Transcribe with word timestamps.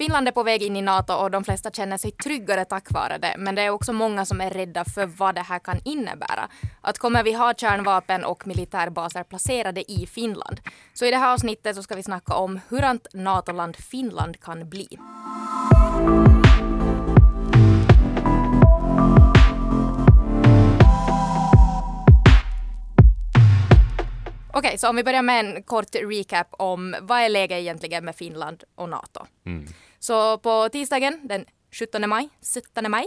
Finland 0.00 0.28
är 0.28 0.32
på 0.32 0.42
väg 0.42 0.62
in 0.62 0.76
i 0.76 0.82
NATO 0.82 1.12
och 1.12 1.30
de 1.30 1.44
flesta 1.44 1.70
känner 1.70 1.96
sig 1.96 2.10
tryggare 2.10 2.64
tack 2.64 2.90
vare 2.90 3.18
det. 3.18 3.34
Men 3.38 3.54
det 3.54 3.62
är 3.62 3.70
också 3.70 3.92
många 3.92 4.24
som 4.24 4.40
är 4.40 4.50
rädda 4.50 4.84
för 4.84 5.06
vad 5.06 5.34
det 5.34 5.40
här 5.40 5.58
kan 5.58 5.80
innebära. 5.84 6.48
Att 6.80 6.98
kommer 6.98 7.22
vi 7.22 7.32
ha 7.32 7.54
kärnvapen 7.54 8.24
och 8.24 8.46
militärbaser 8.46 9.22
placerade 9.22 9.92
i 9.92 10.06
Finland? 10.06 10.60
Så 10.94 11.04
i 11.04 11.10
det 11.10 11.16
här 11.16 11.32
avsnittet 11.32 11.76
så 11.76 11.82
ska 11.82 11.94
vi 11.94 12.02
snacka 12.02 12.34
om 12.34 12.60
hurant 12.68 13.06
NATO-land 13.12 13.76
Finland 13.76 14.40
kan 14.40 14.68
bli. 14.68 14.88
Okej, 24.52 24.68
okay, 24.68 24.78
så 24.78 24.88
om 24.88 24.96
vi 24.96 25.04
börjar 25.04 25.22
med 25.22 25.40
en 25.40 25.62
kort 25.62 25.94
recap 25.94 26.46
om 26.50 26.96
vad 27.00 27.18
är 27.18 27.28
läget 27.28 27.58
egentligen 27.58 28.04
med 28.04 28.16
Finland 28.16 28.64
och 28.74 28.88
NATO. 28.88 29.26
Mm. 29.46 29.66
Så 30.00 30.38
på 30.38 30.68
tisdagen 30.68 31.20
den 31.22 31.44
17 31.72 32.08
maj, 32.08 32.28
17 32.54 32.90
maj, 32.90 33.06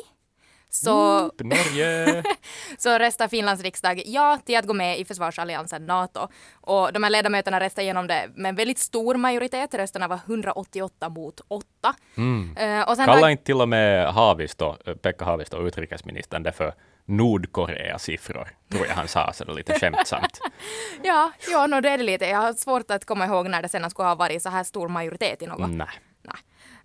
så, 0.73 1.20
mm, 1.20 1.31
Norge. 1.43 2.23
så 2.77 2.97
röstar 2.97 3.27
Finlands 3.27 3.63
riksdag 3.63 4.03
ja 4.05 4.39
till 4.45 4.57
att 4.57 4.65
gå 4.65 4.73
med 4.73 4.99
i 4.99 5.05
försvarsalliansen 5.05 5.85
NATO. 5.85 6.27
Och 6.53 6.93
de 6.93 7.03
här 7.03 7.09
ledamöterna 7.09 7.59
röstade 7.59 7.84
igenom 7.84 8.07
det 8.07 8.29
med 8.35 8.49
en 8.49 8.55
väldigt 8.55 8.79
stor 8.79 9.15
majoritet. 9.15 9.73
Rösterna 9.73 10.07
var 10.07 10.20
188 10.27 11.09
mot 11.09 11.41
8. 11.48 11.65
Mm. 12.17 12.57
Uh, 12.57 12.89
och 12.89 12.95
sen 12.95 13.05
Kalla 13.05 13.31
inte 13.31 13.43
till 13.43 13.62
och 13.62 13.70
med 13.70 14.13
Haavisto, 14.13 14.75
Pekka 15.01 15.25
Haavisto, 15.25 15.67
utrikesministern, 15.67 16.43
det 16.43 16.51
för 16.51 16.73
Nordkorea-siffror, 17.05 18.48
tror 18.71 18.87
jag 18.87 18.95
han 18.95 19.07
sa 19.07 19.34
så 19.34 19.53
lite 19.53 19.79
skämtsamt. 19.79 20.39
ja, 21.03 21.31
ja 21.51 21.67
no, 21.67 21.81
det 21.81 21.89
är 21.89 21.98
det 21.98 22.03
lite. 22.03 22.25
Jag 22.25 22.37
har 22.37 22.53
svårt 22.53 22.91
att 22.91 23.05
komma 23.05 23.25
ihåg 23.25 23.49
när 23.49 23.62
det 23.62 23.70
senast 23.70 23.93
skulle 23.93 24.07
ha 24.07 24.15
varit 24.15 24.41
så 24.41 24.49
här 24.49 24.63
stor 24.63 24.87
majoritet 24.87 25.41
i 25.41 25.48
något. 25.48 25.70
Nej. 25.70 25.87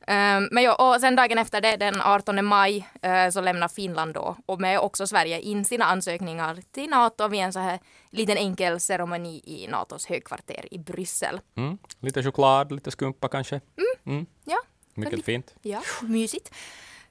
Um, 0.08 0.48
men 0.50 0.62
ja, 0.62 0.74
och 0.74 1.00
sen 1.00 1.16
dagen 1.16 1.38
efter 1.38 1.60
det, 1.60 1.76
den 1.76 2.00
18 2.00 2.44
maj, 2.44 2.88
uh, 3.06 3.30
så 3.30 3.40
lämnar 3.40 3.68
Finland 3.68 4.14
då 4.14 4.36
och 4.46 4.60
med 4.60 4.80
också 4.80 5.06
Sverige 5.06 5.40
in 5.40 5.64
sina 5.64 5.84
ansökningar 5.84 6.58
till 6.72 6.90
NATO 6.90 7.28
vid 7.28 7.40
en 7.40 7.52
så 7.52 7.58
här 7.58 7.78
liten 8.10 8.36
enkel 8.36 8.80
ceremoni 8.80 9.42
i 9.44 9.66
NATOs 9.66 10.06
högkvarter 10.06 10.68
i 10.70 10.78
Bryssel. 10.78 11.40
Mm. 11.56 11.78
Lite 12.00 12.22
choklad, 12.22 12.72
lite 12.72 12.90
skumpa 12.90 13.28
kanske. 13.28 13.54
Mm. 13.54 14.16
Mm. 14.16 14.26
Ja. 14.44 14.58
Mycket 14.94 15.24
fint. 15.24 15.54
Ja, 15.62 15.82
mysigt. 16.02 16.54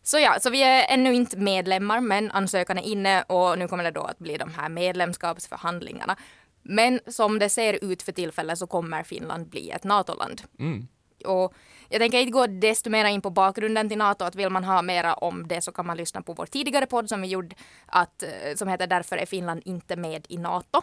Så 0.04 0.20
ja, 0.20 0.38
så 0.40 0.50
vi 0.50 0.64
är 0.64 0.86
ännu 0.94 1.14
inte 1.14 1.38
medlemmar, 1.38 2.02
men 2.02 2.32
ansökan 2.32 2.78
är 2.78 2.84
inne 2.84 3.22
och 3.22 3.60
nu 3.60 3.68
kommer 3.68 3.84
det 3.84 3.92
då 3.92 4.02
att 4.02 4.20
bli 4.20 4.38
de 4.38 4.54
här 4.54 4.70
medlemskapsförhandlingarna. 4.70 6.18
Men 6.64 7.00
som 7.08 7.40
det 7.40 7.50
ser 7.50 7.84
ut 7.84 8.02
för 8.02 8.12
tillfället 8.12 8.58
så 8.58 8.68
kommer 8.68 9.04
Finland 9.04 9.48
bli 9.48 9.70
ett 9.70 9.84
NATO-land. 9.84 10.42
Mm. 10.60 10.88
Och 11.26 11.54
jag 11.90 12.02
tänker 12.02 12.20
inte 12.20 12.32
gå 12.32 12.48
desto 12.48 12.90
mer 12.90 13.06
in 13.06 13.22
på 13.22 13.30
bakgrunden 13.30 13.90
till 13.90 13.98
NATO. 13.98 14.26
Att 14.26 14.36
vill 14.36 14.50
man 14.50 14.64
ha 14.64 14.82
mera 14.82 15.14
om 15.14 15.48
det 15.48 15.62
så 15.62 15.72
kan 15.72 15.86
man 15.86 15.98
lyssna 15.98 16.22
på 16.22 16.34
vår 16.34 16.46
tidigare 16.46 16.86
podd 16.86 17.10
som 17.10 17.22
vi 17.22 17.28
gjorde 17.28 17.56
att, 17.86 18.24
eh, 18.24 18.56
som 18.56 18.68
heter 18.68 18.88
Därför 18.88 19.18
är 19.18 19.26
Finland 19.26 19.62
inte 19.66 19.96
med 19.96 20.26
i 20.30 20.38
NATO. 20.38 20.82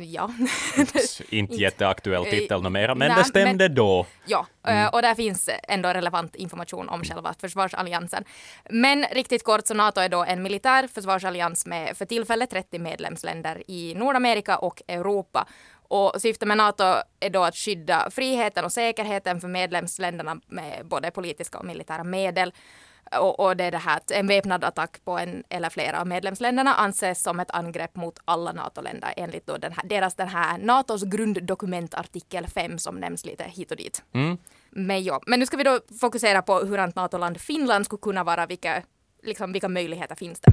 Ja. 0.00 0.30
inte 1.28 1.54
jätteaktuell 1.54 2.24
titel 2.30 2.62
numera, 2.62 2.94
men 2.94 3.08
Nej, 3.08 3.18
det 3.18 3.24
stämde 3.24 3.68
men, 3.68 3.74
då. 3.74 4.06
Ja, 4.26 4.46
eh, 4.66 4.76
mm. 4.76 4.88
och 4.92 5.02
där 5.02 5.14
finns 5.14 5.50
ändå 5.68 5.88
relevant 5.88 6.34
information 6.34 6.88
om 6.88 7.04
själva 7.04 7.34
försvarsalliansen. 7.40 8.24
Men 8.70 9.04
riktigt 9.12 9.44
kort 9.44 9.66
så 9.66 9.74
NATO 9.74 10.00
är 10.00 10.08
då 10.08 10.24
en 10.24 10.42
militär 10.42 10.88
försvarsallians 10.94 11.66
med 11.66 11.96
för 11.96 12.04
tillfället 12.04 12.50
30 12.50 12.78
medlemsländer 12.78 13.62
i 13.66 13.94
Nordamerika 13.94 14.58
och 14.58 14.82
Europa. 14.88 15.46
Och 15.88 16.20
syftet 16.20 16.48
med 16.48 16.56
NATO 16.56 16.84
är 17.20 17.30
då 17.30 17.42
att 17.42 17.56
skydda 17.56 18.10
friheten 18.10 18.64
och 18.64 18.72
säkerheten 18.72 19.40
för 19.40 19.48
medlemsländerna 19.48 20.40
med 20.46 20.86
både 20.86 21.10
politiska 21.10 21.58
och 21.58 21.64
militära 21.64 22.04
medel. 22.04 22.52
Och, 23.20 23.40
och, 23.40 23.56
det 23.56 23.64
är 23.64 23.70
det 23.70 23.78
här 23.78 23.96
att 23.96 24.10
en 24.10 24.26
väpnad 24.26 24.64
attack 24.64 25.04
på 25.04 25.18
en 25.18 25.44
eller 25.48 25.70
flera 25.70 26.00
av 26.00 26.06
medlemsländerna 26.06 26.74
anses 26.74 27.22
som 27.22 27.40
ett 27.40 27.50
angrepp 27.50 27.96
mot 27.96 28.18
alla 28.24 28.52
NATO-länder 28.52 29.14
enligt 29.16 29.46
då 29.46 29.56
den 29.56 29.72
här, 29.72 29.88
deras 29.88 30.14
den 30.14 30.28
här 30.28 30.58
NATOs 30.58 31.02
grunddokument 31.02 31.94
artikel 31.94 32.46
5 32.46 32.78
som 32.78 32.96
nämns 32.96 33.24
lite 33.24 33.44
hit 33.44 33.70
och 33.70 33.76
dit. 33.76 34.02
Mm. 34.14 34.38
Men, 34.70 35.04
ja. 35.04 35.20
Men 35.26 35.40
nu 35.40 35.46
ska 35.46 35.56
vi 35.56 35.64
då 35.64 35.80
fokusera 36.00 36.42
på 36.42 36.58
hur 36.58 36.92
NATO-land 36.96 37.40
Finland 37.40 37.84
skulle 37.84 38.00
kunna 38.00 38.24
vara, 38.24 38.46
vilka, 38.46 38.82
liksom, 39.22 39.52
vilka 39.52 39.68
möjligheter 39.68 40.14
finns 40.14 40.40
det? 40.40 40.50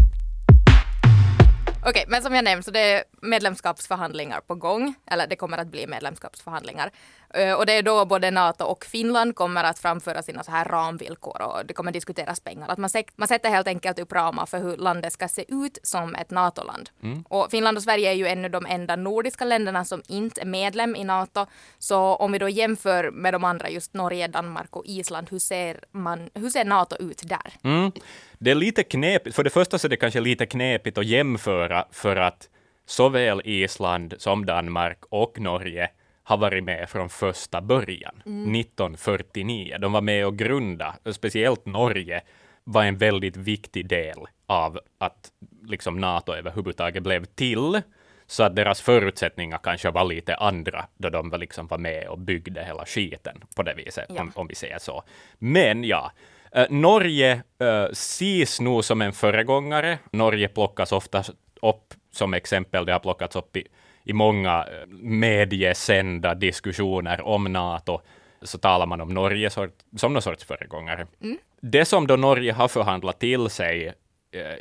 Okej, 1.85 1.91
okay, 1.91 2.05
men 2.07 2.21
som 2.21 2.35
jag 2.35 2.43
nämnde 2.43 2.63
så 2.63 2.71
det 2.71 2.79
är 2.79 3.03
medlemskapsförhandlingar 3.21 4.41
på 4.41 4.55
gång, 4.55 4.95
eller 5.11 5.27
det 5.27 5.35
kommer 5.35 5.57
att 5.57 5.67
bli 5.67 5.87
medlemskapsförhandlingar. 5.87 6.91
Uh, 7.37 7.53
och 7.53 7.65
det 7.65 7.73
är 7.73 7.83
då 7.83 8.05
både 8.05 8.31
NATO 8.31 8.63
och 8.65 8.85
Finland 8.85 9.35
kommer 9.35 9.63
att 9.63 9.79
framföra 9.79 10.21
sina 10.23 10.43
så 10.43 10.51
här 10.51 10.65
ramvillkor 10.65 11.41
och 11.41 11.65
det 11.65 11.73
kommer 11.73 11.91
diskuteras 11.91 12.39
pengar. 12.39 12.67
Att 12.69 12.77
man, 12.77 12.89
man 13.15 13.27
sätter 13.27 13.49
helt 13.49 13.67
enkelt 13.67 13.99
upp 13.99 14.11
ramar 14.11 14.45
för 14.45 14.59
hur 14.59 14.77
landet 14.77 15.13
ska 15.13 15.27
se 15.27 15.45
ut 15.47 15.77
som 15.83 16.15
ett 16.15 16.31
NATO-land. 16.31 16.89
Mm. 17.03 17.23
Och 17.29 17.51
Finland 17.51 17.77
och 17.77 17.83
Sverige 17.83 18.09
är 18.09 18.13
ju 18.13 18.27
ännu 18.27 18.49
de 18.49 18.65
enda 18.65 18.95
nordiska 18.95 19.45
länderna 19.45 19.85
som 19.85 20.01
inte 20.07 20.41
är 20.41 20.45
medlem 20.45 20.95
i 20.95 21.03
NATO. 21.03 21.45
Så 21.79 21.97
om 21.97 22.31
vi 22.31 22.39
då 22.39 22.49
jämför 22.49 23.11
med 23.11 23.33
de 23.33 23.43
andra, 23.43 23.69
just 23.69 23.93
Norge, 23.93 24.27
Danmark 24.27 24.75
och 24.75 24.85
Island, 24.85 25.27
hur 25.31 25.39
ser, 25.39 25.79
man, 25.91 26.29
hur 26.33 26.49
ser 26.49 26.65
NATO 26.65 26.95
ut 26.99 27.21
där? 27.25 27.53
Mm. 27.63 27.91
Det 28.39 28.51
är 28.51 28.55
lite 28.55 28.83
knepigt. 28.83 29.35
För 29.35 29.43
det 29.43 29.49
första 29.49 29.77
så 29.79 29.87
är 29.87 29.89
det 29.89 29.97
kanske 29.97 30.19
lite 30.19 30.45
knepigt 30.45 30.97
att 30.97 31.05
jämföra 31.05 31.85
för 31.91 32.15
att 32.15 32.49
såväl 32.85 33.41
Island 33.45 34.13
som 34.17 34.45
Danmark 34.45 34.99
och 35.09 35.39
Norge 35.39 35.89
har 36.23 36.37
varit 36.37 36.63
med 36.63 36.89
från 36.89 37.09
första 37.09 37.61
början, 37.61 38.21
mm. 38.25 38.55
1949. 38.55 39.77
De 39.79 39.91
var 39.91 40.01
med 40.01 40.25
och 40.25 40.37
grunda, 40.37 40.95
speciellt 41.11 41.65
Norge 41.65 42.21
var 42.63 42.83
en 42.83 42.97
väldigt 42.97 43.37
viktig 43.37 43.87
del 43.87 44.17
av 44.45 44.79
att 44.97 45.31
liksom 45.65 45.97
NATO 45.97 46.33
överhuvudtaget 46.33 47.03
blev 47.03 47.25
till. 47.25 47.81
Så 48.25 48.43
att 48.43 48.55
deras 48.55 48.81
förutsättningar 48.81 49.57
kanske 49.63 49.91
var 49.91 50.05
lite 50.05 50.35
andra 50.35 50.85
då 50.97 51.09
de 51.09 51.29
var, 51.29 51.37
liksom 51.37 51.67
var 51.67 51.77
med 51.77 52.07
och 52.07 52.19
byggde 52.19 52.63
hela 52.63 52.85
skiten 52.85 53.43
på 53.55 53.63
det 53.63 53.73
viset, 53.73 54.05
ja. 54.09 54.21
om, 54.21 54.31
om 54.35 54.47
vi 54.47 54.55
säger 54.55 54.79
så. 54.79 55.03
Men 55.39 55.83
ja, 55.83 56.11
Uh, 56.57 56.65
Norge 56.69 57.43
uh, 57.61 57.83
ses 57.91 58.61
nog 58.61 58.85
som 58.85 59.01
en 59.01 59.13
föregångare. 59.13 59.99
Norge 60.11 60.47
plockas 60.47 60.91
ofta 60.91 61.23
upp 61.61 61.93
som 62.11 62.33
exempel. 62.33 62.85
Det 62.85 62.91
har 62.91 62.99
plockats 62.99 63.35
upp 63.35 63.57
i, 63.57 63.67
i 64.03 64.13
många 64.13 64.63
uh, 64.63 64.87
mediesända 65.01 66.35
diskussioner 66.35 67.21
om 67.21 67.43
NATO. 67.43 68.01
Så 68.41 68.57
talar 68.57 68.85
man 68.85 69.01
om 69.01 69.09
Norge 69.09 69.49
som 69.95 70.13
någon 70.13 70.21
sorts 70.21 70.43
föregångare. 70.43 71.07
Mm. 71.21 71.37
Det 71.61 71.85
som 71.85 72.07
då 72.07 72.15
Norge 72.15 72.53
har 72.53 72.67
förhandlat 72.67 73.19
till 73.19 73.49
sig 73.49 73.87
uh, 73.87 73.93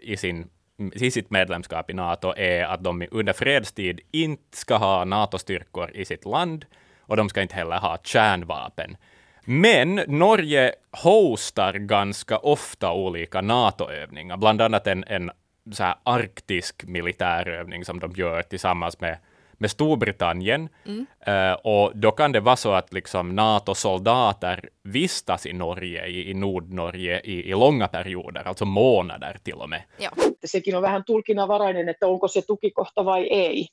i, 0.02 0.16
sin, 0.16 0.48
i 0.92 1.10
sitt 1.10 1.30
medlemskap 1.30 1.90
i 1.90 1.94
NATO 1.94 2.34
är 2.36 2.64
att 2.64 2.84
de 2.84 3.06
under 3.10 3.32
fredstid 3.32 4.00
inte 4.10 4.56
ska 4.56 4.76
ha 4.76 5.04
NATO-styrkor 5.04 5.90
i 5.94 6.04
sitt 6.04 6.24
land 6.24 6.64
och 7.00 7.16
de 7.16 7.28
ska 7.28 7.42
inte 7.42 7.54
heller 7.54 7.78
ha 7.78 7.98
kärnvapen. 8.04 8.96
Men 9.44 9.94
Norge 9.94 10.74
hostar 10.90 11.72
ganska 11.72 12.38
ofta 12.38 12.92
olika 12.92 13.40
NATO-övningar, 13.40 14.36
bland 14.36 14.60
annat 14.60 14.86
en, 14.86 15.04
en 15.06 15.30
så 15.72 15.82
här 15.82 15.94
arktisk 16.02 16.84
militärövning 16.84 17.84
som 17.84 18.00
de 18.00 18.12
gör 18.12 18.42
tillsammans 18.42 19.00
med, 19.00 19.18
med 19.62 19.70
Storbritannien. 19.70 20.68
Mm. 20.86 21.06
Uh, 21.28 21.52
och 21.52 21.92
då 21.94 22.10
kan 22.10 22.32
det 22.32 22.40
vara 22.40 22.56
så 22.56 22.72
att 22.72 22.92
liksom 22.92 23.36
NATO-soldater 23.36 24.68
vistas 24.82 25.46
i 25.46 25.52
Norge, 25.52 26.06
i, 26.06 26.30
i 26.30 26.34
Nordnorge, 26.34 27.20
i, 27.24 27.50
i 27.50 27.50
långa 27.50 27.88
perioder, 27.88 28.48
alltså 28.48 28.64
månader 28.64 29.36
till 29.42 29.54
och 29.54 29.68
med. 29.68 29.82
Ja. 29.98 30.10
Sekin 30.44 30.76
on 30.76 30.82
vähän 30.82 31.04
tulkinnanvarainen, 31.04 31.88
että 31.88 32.06
onko 32.06 32.28
se 32.28 32.42
tukikohta 32.42 33.04
vai 33.04 33.28
ei. 33.28 33.66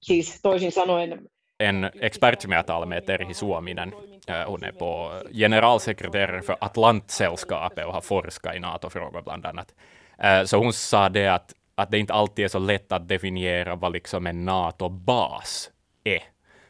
Siis 0.00 0.42
toisin 0.42 0.72
sanoen 0.72 1.18
en 1.58 1.84
expert 1.84 2.42
som 2.42 2.52
jag 2.52 2.66
talade 2.66 2.86
med, 2.86 3.06
Terhi 3.06 3.34
Suominen. 3.34 3.92
Eh, 4.26 4.42
hon 4.46 4.64
är 4.64 4.72
på 4.72 5.20
generalsekreterare 5.32 6.42
för 6.42 6.56
Atlantsällskapet 6.60 7.86
och 7.86 7.92
har 7.92 8.00
forskat 8.00 8.56
i 8.56 8.58
NATO-frågor 8.58 9.22
bland 9.22 9.46
annat. 9.46 9.74
Eh, 10.18 10.44
så 10.44 10.56
hon 10.56 10.72
sa 10.72 11.08
det 11.08 11.28
att, 11.28 11.54
att 11.74 11.90
det 11.90 11.98
inte 11.98 12.12
alltid 12.12 12.44
är 12.44 12.48
så 12.48 12.58
lätt 12.58 12.92
att 12.92 13.08
definiera 13.08 13.74
vad 13.74 13.92
liksom 13.92 14.26
en 14.26 14.44
NATO-bas 14.44 15.70
är. 16.04 16.22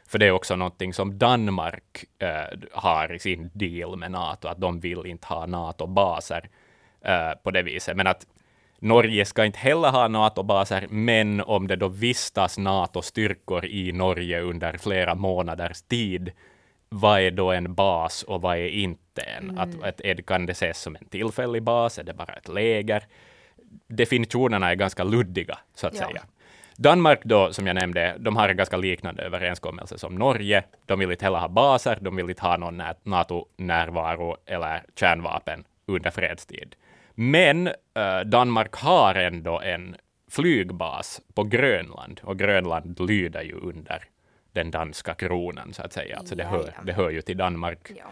För 0.07 0.19
det 0.19 0.27
är 0.27 0.31
också 0.31 0.55
någonting 0.55 0.93
som 0.93 1.17
Danmark 1.17 2.05
äh, 2.19 2.59
har 2.71 3.13
i 3.13 3.19
sin 3.19 3.49
deal 3.53 3.97
med 3.97 4.11
NATO, 4.11 4.47
att 4.47 4.61
de 4.61 4.79
vill 4.79 5.05
inte 5.05 5.27
ha 5.27 5.45
NATO-baser 5.45 6.49
äh, 7.01 7.31
på 7.43 7.51
det 7.51 7.61
viset. 7.61 7.97
Men 7.97 8.07
att 8.07 8.25
Norge 8.79 9.25
ska 9.25 9.45
inte 9.45 9.59
heller 9.59 9.91
ha 9.91 10.07
NATO-baser, 10.07 10.87
men 10.89 11.41
om 11.41 11.67
det 11.67 11.75
då 11.75 11.87
vistas 11.87 12.57
NATO-styrkor 12.57 13.65
i 13.65 13.91
Norge 13.91 14.41
under 14.41 14.77
flera 14.77 15.15
månaders 15.15 15.81
tid, 15.81 16.31
vad 16.89 17.19
är 17.21 17.31
då 17.31 17.51
en 17.51 17.73
bas 17.73 18.23
och 18.23 18.41
vad 18.41 18.57
är 18.57 18.67
inte 18.67 19.21
en? 19.21 19.49
Mm. 19.49 19.57
Att, 19.57 20.01
att, 20.01 20.25
kan 20.25 20.45
det 20.45 20.51
ses 20.51 20.81
som 20.81 20.95
en 20.95 21.05
tillfällig 21.05 21.63
bas? 21.63 21.99
Är 21.99 22.03
det 22.03 22.13
bara 22.13 22.33
ett 22.33 22.47
läger? 22.47 23.03
Definitionerna 23.87 24.71
är 24.71 24.75
ganska 24.75 25.03
luddiga, 25.03 25.57
så 25.75 25.87
att 25.87 25.95
ja. 25.95 26.07
säga. 26.07 26.21
Danmark 26.77 27.19
då, 27.23 27.53
som 27.53 27.67
jag 27.67 27.73
nämnde, 27.73 28.15
de 28.19 28.35
har 28.35 28.49
en 28.49 28.57
ganska 28.57 28.77
liknande 28.77 29.23
överenskommelse 29.23 29.97
som 29.97 30.15
Norge. 30.15 30.63
De 30.85 30.99
vill 30.99 31.11
inte 31.11 31.25
heller 31.25 31.39
ha 31.39 31.47
baser, 31.47 31.97
de 32.01 32.15
vill 32.15 32.29
inte 32.29 32.41
ha 32.41 32.57
någon 32.57 32.81
NATO-närvaro 33.03 34.37
eller 34.45 34.83
kärnvapen 34.95 35.63
under 35.85 36.11
fredstid. 36.11 36.75
Men 37.13 37.67
äh, 37.67 38.19
Danmark 38.25 38.75
har 38.75 39.15
ändå 39.15 39.59
en 39.59 39.95
flygbas 40.31 41.21
på 41.33 41.43
Grönland 41.43 42.21
och 42.23 42.39
Grönland 42.39 42.99
lyder 42.99 43.41
ju 43.41 43.53
under 43.53 44.03
den 44.51 44.71
danska 44.71 45.13
kronan 45.13 45.73
så 45.73 45.83
att 45.83 45.93
säga. 45.93 46.17
Alltså 46.17 46.35
det, 46.35 46.43
hör, 46.43 46.73
det 46.83 46.93
hör 46.93 47.09
ju 47.09 47.21
till 47.21 47.37
Danmark. 47.37 47.91
Ja. 47.97 48.05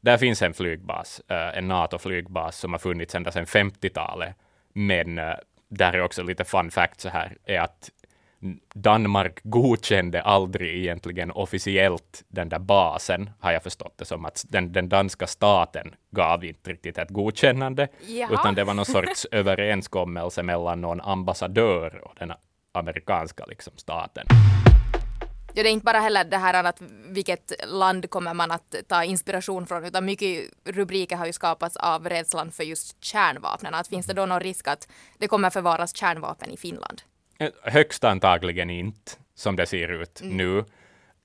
Där 0.00 0.18
finns 0.18 0.42
en 0.42 0.54
flygbas, 0.54 1.22
äh, 1.28 1.58
en 1.58 1.68
NATO-flygbas 1.68 2.58
som 2.58 2.72
har 2.72 2.78
funnits 2.78 3.14
ända 3.14 3.32
sedan 3.32 3.44
50-talet. 3.44 4.36
Men 4.72 5.18
äh, 5.18 5.34
där 5.68 5.92
är 5.92 6.02
också 6.02 6.22
lite 6.22 6.44
fun 6.44 6.70
fact 6.70 7.00
så 7.00 7.08
här, 7.08 7.36
är 7.44 7.60
att 7.60 7.90
Danmark 8.74 9.40
godkände 9.42 10.22
aldrig 10.22 10.76
egentligen 10.76 11.30
officiellt 11.30 12.24
den 12.28 12.48
där 12.48 12.58
basen, 12.58 13.30
har 13.40 13.52
jag 13.52 13.62
förstått 13.62 13.94
det 13.98 14.04
som, 14.04 14.24
att 14.24 14.44
den, 14.48 14.72
den 14.72 14.88
danska 14.88 15.26
staten 15.26 15.94
gav 16.10 16.44
inte 16.44 16.70
riktigt 16.70 16.98
ett 16.98 17.10
godkännande, 17.10 17.88
Jaha. 18.06 18.32
utan 18.32 18.54
det 18.54 18.64
var 18.64 18.74
någon 18.74 18.84
sorts 18.86 19.26
överenskommelse 19.30 20.42
mellan 20.42 20.80
någon 20.80 21.00
ambassadör 21.00 22.00
och 22.04 22.14
den 22.18 22.32
amerikanska 22.72 23.44
liksom, 23.44 23.72
staten. 23.76 24.26
Ja, 25.54 25.62
det 25.62 25.68
är 25.68 25.72
inte 25.72 25.84
bara 25.84 26.00
heller 26.00 26.24
det 26.24 26.36
här 26.36 26.64
att 26.64 26.82
vilket 27.06 27.52
land 27.66 28.10
kommer 28.10 28.34
man 28.34 28.50
att 28.50 28.74
ta 28.88 29.04
inspiration 29.04 29.66
från, 29.66 29.84
utan 29.84 30.04
mycket 30.04 30.50
rubriker 30.64 31.16
har 31.16 31.26
ju 31.26 31.32
skapats 31.32 31.76
av 31.76 32.08
rädslan 32.08 32.52
för 32.52 32.64
just 32.64 33.04
kärnvapnen. 33.04 33.74
Att 33.74 33.88
finns 33.88 34.06
det 34.06 34.12
då 34.12 34.26
någon 34.26 34.40
risk 34.40 34.68
att 34.68 34.88
det 35.18 35.28
kommer 35.28 35.50
förvaras 35.50 35.96
kärnvapen 35.96 36.50
i 36.50 36.56
Finland? 36.56 37.02
Eh, 37.38 37.50
högst 37.62 38.04
antagligen 38.04 38.70
inte, 38.70 39.12
som 39.34 39.56
det 39.56 39.66
ser 39.66 39.88
ut 40.02 40.20
mm. 40.20 40.36
nu. 40.36 40.64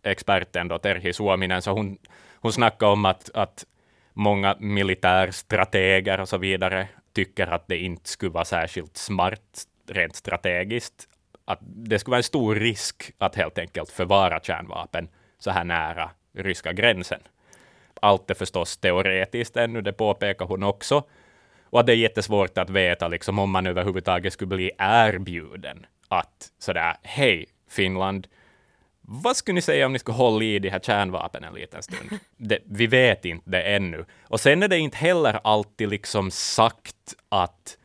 Experten 0.03 0.67
då, 0.67 0.79
Terhi 0.79 1.13
Suominen, 1.13 1.61
så 1.61 1.71
hon, 1.71 1.97
hon 2.35 2.53
snackar 2.53 2.87
om 2.87 3.05
att, 3.05 3.29
att 3.33 3.65
många 4.13 4.55
militärstrateger 4.59 6.19
och 6.19 6.29
så 6.29 6.37
vidare 6.37 6.87
tycker 7.13 7.47
att 7.47 7.67
det 7.67 7.77
inte 7.77 8.09
skulle 8.09 8.31
vara 8.31 8.45
särskilt 8.45 8.97
smart 8.97 9.63
rent 9.87 10.15
strategiskt. 10.15 11.07
Att 11.47 11.59
det 11.61 11.99
skulle 11.99 12.11
vara 12.11 12.19
en 12.19 12.23
stor 12.23 12.55
risk 12.55 13.11
att 13.17 13.35
helt 13.35 13.57
enkelt 13.57 13.91
förvara 13.91 14.39
kärnvapen 14.39 15.09
så 15.39 15.51
här 15.51 15.63
nära 15.63 16.09
ryska 16.33 16.73
gränsen. 16.73 17.19
Allt 18.01 18.29
är 18.29 18.35
förstås 18.35 18.77
teoretiskt 18.77 19.57
ännu, 19.57 19.81
det 19.81 19.93
påpekar 19.93 20.45
hon 20.45 20.63
också. 20.63 21.03
Och 21.63 21.79
att 21.79 21.85
det 21.85 21.93
är 21.93 21.97
jättesvårt 21.97 22.57
att 22.57 22.69
veta 22.69 23.07
liksom, 23.07 23.39
om 23.39 23.49
man 23.49 23.67
överhuvudtaget 23.67 24.33
skulle 24.33 24.55
bli 24.55 24.71
erbjuden 24.77 25.85
att 26.07 26.51
sådär, 26.59 26.95
hej 27.03 27.45
Finland, 27.69 28.27
vad 29.01 29.37
skulle 29.37 29.55
ni 29.55 29.61
säga 29.61 29.85
om 29.85 29.93
ni 29.93 29.99
skulle 29.99 30.17
hålla 30.17 30.43
i 30.43 30.59
de 30.59 30.69
här 30.69 30.79
kärnvapen 30.79 31.43
en 31.43 31.53
liten 31.53 31.83
stund? 31.83 32.19
Det, 32.37 32.59
vi 32.65 32.87
vet 32.87 33.25
inte 33.25 33.49
det 33.49 33.61
ännu. 33.61 34.05
Och 34.23 34.39
sen 34.39 34.63
är 34.63 34.67
det 34.67 34.77
inte 34.77 34.97
heller 34.97 35.39
alltid 35.43 35.89
liksom 35.89 36.31
sagt 36.31 37.15
att 37.29 37.77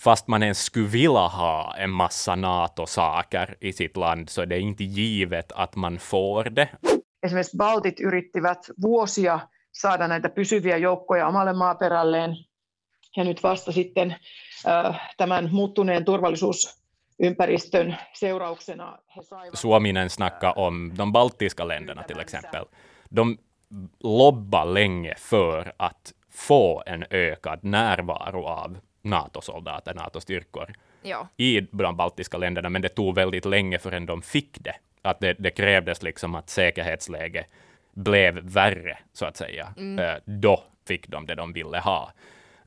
fast 0.00 0.28
man 0.28 0.42
ens 0.42 0.64
skulle 0.64 0.88
vilja 0.88 1.28
ha 1.28 1.74
en 1.78 1.90
massa 1.90 2.36
NATO-saker 2.36 3.56
i 3.60 3.72
sitt 3.72 3.96
land, 3.96 4.30
så 4.30 4.42
är 4.42 4.46
det 4.46 4.60
inte 4.60 4.84
givet 4.84 5.52
att 5.52 5.76
man 5.76 5.98
får 5.98 6.44
det. 6.44 6.68
Esimerkiksi 7.22 7.56
Baltit 7.56 8.00
yrittivät 8.00 8.58
vuosia 8.82 9.40
saada 9.72 10.08
näitä 10.08 10.28
pysyviä 10.28 10.76
joukkoja 10.76 11.28
omalle 11.28 11.52
maaperälleen, 11.52 12.36
ja 13.16 13.24
nyt 13.24 13.42
vasta 13.42 13.72
sitten 13.72 14.16
äh, 14.66 15.00
tämän 15.16 15.48
muuttuneen 15.52 16.04
turvallisuus 16.04 16.80
ympäristön 17.22 17.96
seurauksena 18.12 18.98
he 19.16 19.22
saivat... 19.22 19.58
Suominen 19.58 20.10
snackar 20.10 20.52
om 20.56 20.92
de 20.98 21.12
baltiska 21.12 21.68
länderna 21.68 22.02
till 22.02 22.20
exempel. 22.20 22.64
De 23.16 23.36
lobbar 24.02 24.74
länge 24.74 25.14
för 25.18 25.72
att 25.78 26.14
få 26.30 26.82
en 26.86 27.06
ökad 27.10 27.58
närvaro 27.62 28.46
av 28.46 28.76
NATO-soldater, 29.02 29.94
NATO-styrkor 29.94 30.74
ja. 31.02 31.28
i 31.36 31.60
de 31.60 31.96
baltiska 31.96 32.38
länderna, 32.38 32.68
men 32.68 32.82
det 32.82 32.88
tog 32.88 33.14
väldigt 33.14 33.44
länge 33.44 33.78
förrän 33.78 34.06
de 34.06 34.22
fick 34.22 34.56
det. 34.60 34.74
Att 35.02 35.20
det, 35.20 35.32
det 35.38 35.50
krävdes 35.50 36.02
liksom 36.02 36.34
att 36.34 36.50
säkerhetsläget 36.50 37.46
blev 37.92 38.34
värre, 38.34 38.98
så 39.12 39.26
att 39.26 39.36
säga. 39.36 39.74
Mm. 39.76 39.98
Eh, 39.98 40.16
då 40.24 40.64
fick 40.86 41.08
de 41.08 41.26
det 41.26 41.34
de 41.34 41.52
ville 41.52 41.78
ha. 41.78 42.12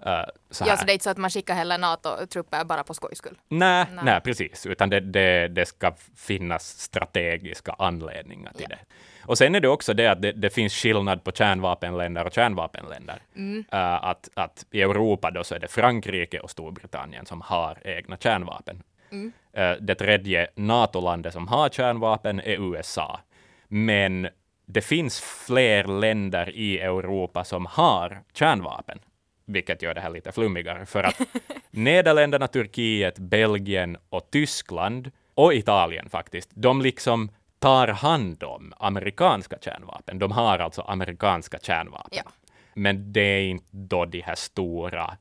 Uh, 0.05 0.23
så 0.49 0.63
ja, 0.67 0.77
så 0.77 0.85
det 0.85 0.91
är 0.91 0.93
inte 0.93 1.03
så 1.03 1.09
att 1.09 1.17
man 1.17 1.29
skickar 1.29 1.55
heller 1.55 1.77
NATO-trupper 1.77 2.63
bara 2.63 2.83
på 2.83 2.93
skojs 2.93 3.17
skull? 3.17 3.37
Nej, 3.47 3.85
nej. 3.91 4.05
nej 4.05 4.21
precis, 4.21 4.65
utan 4.65 4.89
det, 4.89 4.99
det, 4.99 5.47
det, 5.47 5.65
ska 5.65 5.93
finnas 6.15 6.79
strategiska 6.79 7.75
anledningar 7.79 8.53
till 8.53 8.67
ja. 8.69 8.75
det. 8.75 8.79
Och 9.25 9.37
sen 9.37 9.55
är 9.55 9.59
det 9.59 9.67
också 9.67 9.93
det 9.93 10.07
att 10.07 10.21
det, 10.21 10.31
det, 10.31 10.49
finns 10.49 10.73
skillnad 10.73 11.23
på 11.23 11.31
kärnvapenländer 11.31 12.25
och 12.25 12.33
kärnvapenländer. 12.33 13.21
Mm. 13.35 13.57
Uh, 13.57 14.05
att, 14.05 14.29
att 14.33 14.65
i 14.71 14.81
Europa 14.81 15.31
då 15.31 15.43
så 15.43 15.55
är 15.55 15.59
det 15.59 15.67
Frankrike 15.67 16.39
och 16.39 16.51
Storbritannien 16.51 17.25
som 17.25 17.41
har 17.41 17.77
egna 17.83 18.17
kärnvapen. 18.17 18.83
Mm. 19.11 19.31
Uh, 19.57 19.71
det 19.81 19.95
tredje 19.95 20.47
NATO-landet 20.55 21.33
som 21.33 21.47
har 21.47 21.69
kärnvapen 21.69 22.39
är 22.39 22.73
USA. 22.73 23.19
Men 23.67 24.27
det 24.65 24.81
finns 24.81 25.21
fler 25.21 25.83
länder 25.83 26.49
i 26.49 26.79
Europa 26.79 27.43
som 27.43 27.65
har 27.65 28.21
kärnvapen 28.33 28.99
vilket 29.45 29.81
gör 29.81 29.93
det 29.93 30.01
här 30.01 30.09
lite 30.09 30.31
flummigare, 30.31 30.85
för 30.85 31.03
att 31.03 31.21
Nederländerna, 31.71 32.47
Turkiet, 32.47 33.19
Belgien 33.19 33.97
och 34.09 34.29
Tyskland 34.31 35.11
och 35.33 35.53
Italien 35.53 36.09
faktiskt, 36.09 36.49
de 36.53 36.81
liksom 36.81 37.29
tar 37.63 37.87
hand 37.87 38.43
om 38.43 38.73
amerikanska 38.77 39.57
kärnvapen. 39.61 40.19
De 40.19 40.31
har 40.31 40.59
alltså 40.59 40.81
amerikanska 40.81 41.59
kärnvapen. 41.61 42.09
Ja. 42.11 42.31
Men 42.73 43.13
det 43.13 43.21
är 43.21 43.43
inte 43.43 43.67
då 43.71 44.05
de 44.05 44.21
här 44.21 44.35
stora 44.35 45.17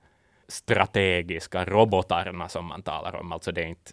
strategiska 0.48 1.64
robotarna 1.64 2.48
som 2.48 2.66
man 2.66 2.82
talar 2.82 3.14
om. 3.14 3.32
Alltså 3.32 3.52
det 3.52 3.62
är 3.62 3.66
inte, 3.66 3.92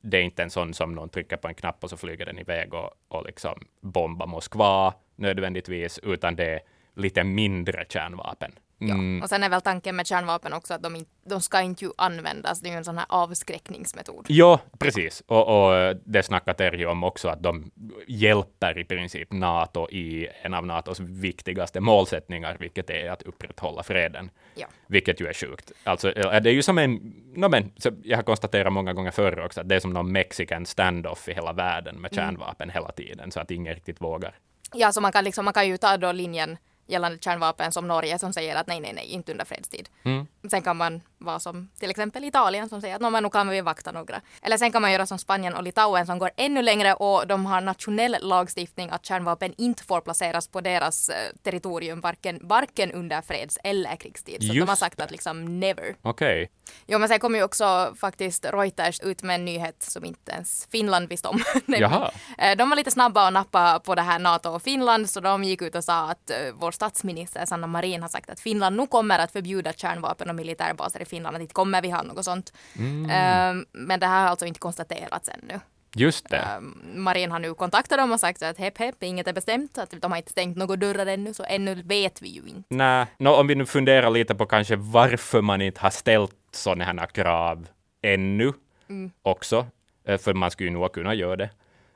det 0.00 0.16
är 0.16 0.22
inte 0.22 0.42
en 0.42 0.50
sån 0.50 0.74
som 0.74 0.94
någon 0.94 1.08
trycker 1.08 1.36
på 1.36 1.48
en 1.48 1.54
knapp 1.54 1.84
och 1.84 1.90
så 1.90 1.96
flyger 1.96 2.26
den 2.26 2.38
iväg 2.38 2.74
och, 2.74 2.90
och 3.08 3.26
liksom 3.26 3.66
bombar 3.80 4.26
Moskva 4.26 4.94
nödvändigtvis, 5.16 5.98
utan 5.98 6.36
det 6.36 6.44
är 6.44 6.60
lite 6.94 7.24
mindre 7.24 7.84
kärnvapen. 7.88 8.52
Mm. 8.80 9.16
Ja. 9.16 9.24
Och 9.24 9.28
sen 9.28 9.42
är 9.42 9.48
väl 9.48 9.60
tanken 9.60 9.96
med 9.96 10.06
kärnvapen 10.06 10.52
också 10.52 10.74
att 10.74 10.82
de, 10.82 10.96
in, 10.96 11.06
de 11.24 11.40
ska 11.40 11.60
inte 11.60 11.84
ju 11.84 11.90
användas. 11.96 12.60
Det 12.60 12.68
är 12.68 12.70
ju 12.70 12.76
en 12.76 12.84
sån 12.84 12.98
här 12.98 13.06
avskräckningsmetod. 13.08 14.26
Ja, 14.28 14.60
precis. 14.78 15.22
Och, 15.26 15.48
och 15.48 15.96
det 16.04 16.22
snackar 16.22 16.54
Terje 16.54 16.86
om 16.86 17.04
också, 17.04 17.28
att 17.28 17.42
de 17.42 17.70
hjälper 18.06 18.78
i 18.78 18.84
princip 18.84 19.32
NATO 19.32 19.90
i 19.90 20.28
en 20.42 20.54
av 20.54 20.66
NATOs 20.66 21.00
viktigaste 21.00 21.80
målsättningar, 21.80 22.56
vilket 22.60 22.90
är 22.90 23.10
att 23.10 23.22
upprätthålla 23.22 23.82
freden. 23.82 24.30
Ja. 24.54 24.66
Vilket 24.86 25.20
ju 25.20 25.26
är 25.26 25.34
sjukt. 25.34 25.72
Alltså, 25.84 26.12
det 26.12 26.50
är 26.50 26.54
ju 26.54 26.62
som 26.62 26.78
en, 26.78 26.92
no, 27.34 27.48
men, 27.48 27.72
jag 28.02 28.18
har 28.18 28.22
konstaterat 28.22 28.72
många 28.72 28.92
gånger 28.92 29.10
förr 29.10 29.40
också, 29.40 29.60
att 29.60 29.68
det 29.68 29.74
är 29.74 29.80
som 29.80 29.92
någon 29.92 30.12
mexican 30.12 30.66
standoff 30.66 31.28
i 31.28 31.34
hela 31.34 31.52
världen 31.52 32.00
med 32.00 32.12
mm. 32.12 32.24
kärnvapen 32.24 32.70
mm. 32.70 32.74
hela 32.74 32.92
tiden, 32.92 33.30
så 33.30 33.40
att 33.40 33.50
ingen 33.50 33.74
riktigt 33.74 34.00
vågar. 34.00 34.34
Ja, 34.74 34.92
så 34.92 35.00
man 35.00 35.12
kan, 35.12 35.24
liksom, 35.24 35.44
man 35.44 35.54
kan 35.54 35.68
ju 35.68 35.76
ta 35.76 35.96
då 35.96 36.12
linjen 36.12 36.58
gällande 36.86 37.18
kärnvapen 37.20 37.72
som 37.72 37.88
Norge 37.88 38.18
som 38.18 38.32
säger 38.32 38.56
att 38.56 38.66
nej, 38.66 38.80
nej, 38.80 38.92
nej, 38.92 39.06
inte 39.06 39.32
under 39.32 39.44
fredstid. 39.44 39.88
Mm. 40.04 40.26
Sen 40.50 40.62
kan 40.62 40.76
man 40.76 41.00
vara 41.18 41.40
som 41.40 41.68
till 41.78 41.90
exempel 41.90 42.24
Italien 42.24 42.68
som 42.68 42.80
säger 42.80 42.94
att 42.96 43.12
men 43.12 43.22
nu 43.22 43.30
kan 43.30 43.48
vi 43.48 43.60
vakta 43.60 43.92
några. 43.92 44.20
Eller 44.42 44.56
sen 44.56 44.72
kan 44.72 44.82
man 44.82 44.92
göra 44.92 45.06
som 45.06 45.18
Spanien 45.18 45.54
och 45.54 45.62
Litauen 45.62 46.06
som 46.06 46.18
går 46.18 46.30
ännu 46.36 46.62
längre 46.62 46.94
och 46.94 47.26
de 47.26 47.46
har 47.46 47.60
nationell 47.60 48.16
lagstiftning 48.20 48.90
att 48.90 49.06
kärnvapen 49.06 49.54
inte 49.58 49.84
får 49.84 50.00
placeras 50.00 50.48
på 50.48 50.60
deras 50.60 51.08
eh, 51.08 51.14
territorium 51.42 52.00
varken, 52.00 52.40
varken 52.42 52.92
under 52.92 53.22
freds 53.22 53.58
eller 53.64 53.96
krigstid. 53.96 54.46
Så 54.46 54.52
de 54.52 54.68
har 54.68 54.76
sagt 54.76 55.00
att 55.00 55.10
liksom 55.10 55.60
never. 55.60 55.96
Okej. 56.02 56.42
Okay. 56.42 56.55
Jo 56.86 56.98
men 56.98 57.08
sen 57.08 57.18
kommer 57.18 57.38
ju 57.38 57.44
också 57.44 57.94
faktiskt 58.00 58.44
Reuters 58.44 59.00
ut 59.00 59.22
med 59.22 59.34
en 59.34 59.44
nyhet 59.44 59.82
som 59.82 60.04
inte 60.04 60.32
ens 60.32 60.68
Finland 60.70 61.08
visste 61.08 61.28
om. 61.28 61.42
Jaha. 61.66 62.10
Eh, 62.38 62.56
de 62.56 62.68
var 62.68 62.76
lite 62.76 62.90
snabba 62.90 63.26
att 63.26 63.32
nappa 63.32 63.78
på 63.78 63.94
det 63.94 64.02
här 64.02 64.18
NATO 64.18 64.48
och 64.50 64.62
Finland 64.62 65.10
så 65.10 65.20
de 65.20 65.44
gick 65.44 65.62
ut 65.62 65.74
och 65.74 65.84
sa 65.84 66.10
att 66.10 66.30
uh, 66.30 66.54
vår 66.54 66.70
statsminister 66.70 67.46
Sanna 67.46 67.66
Marin 67.66 68.02
har 68.02 68.08
sagt 68.08 68.30
att 68.30 68.40
Finland 68.40 68.76
nu 68.76 68.86
kommer 68.86 69.18
att 69.18 69.32
förbjuda 69.32 69.72
kärnvapen 69.72 70.28
och 70.28 70.34
militärbaser 70.34 71.02
i 71.02 71.04
Finland, 71.04 71.36
att 71.36 71.42
inte 71.42 71.54
kommer 71.54 71.82
vi 71.82 71.90
ha 71.90 72.02
något 72.02 72.24
sånt. 72.24 72.52
Mm. 72.78 73.04
Uh, 73.04 73.64
men 73.72 74.00
det 74.00 74.06
här 74.06 74.20
har 74.20 74.28
alltså 74.28 74.46
inte 74.46 74.60
konstaterats 74.60 75.28
ännu. 75.28 75.60
Just 75.94 76.28
det. 76.28 76.36
Uh, 76.36 76.60
Marin 76.94 77.30
har 77.30 77.38
nu 77.38 77.54
kontaktat 77.54 77.98
dem 77.98 78.12
och 78.12 78.20
sagt 78.20 78.42
att 78.42 78.58
hepp 78.58 78.78
hepp, 78.78 79.02
inget 79.02 79.26
är 79.26 79.32
bestämt, 79.32 79.78
att 79.78 79.94
de 80.00 80.12
har 80.12 80.18
inte 80.18 80.30
stängt 80.30 80.56
några 80.56 80.76
dörrar 80.76 81.06
ännu, 81.06 81.34
så 81.34 81.44
ännu 81.48 81.82
vet 81.82 82.22
vi 82.22 82.28
ju 82.28 82.40
inte. 82.40 82.62
Nej, 82.68 83.06
no, 83.18 83.28
om 83.28 83.46
vi 83.46 83.54
nu 83.54 83.66
funderar 83.66 84.10
lite 84.10 84.34
på 84.34 84.46
kanske 84.46 84.76
varför 84.76 85.42
man 85.42 85.62
inte 85.62 85.80
har 85.80 85.90
ställt 85.90 86.45
sådana 86.56 86.84
här 86.84 87.06
krav 87.06 87.68
ännu 88.02 88.52
mm. 88.88 89.10
också, 89.22 89.66
eh, 90.04 90.18
för 90.18 90.34
man 90.34 90.50
skulle 90.50 90.70
nog 90.70 90.92
kunna 90.92 91.14
göra 91.14 91.36
det. 91.36 91.50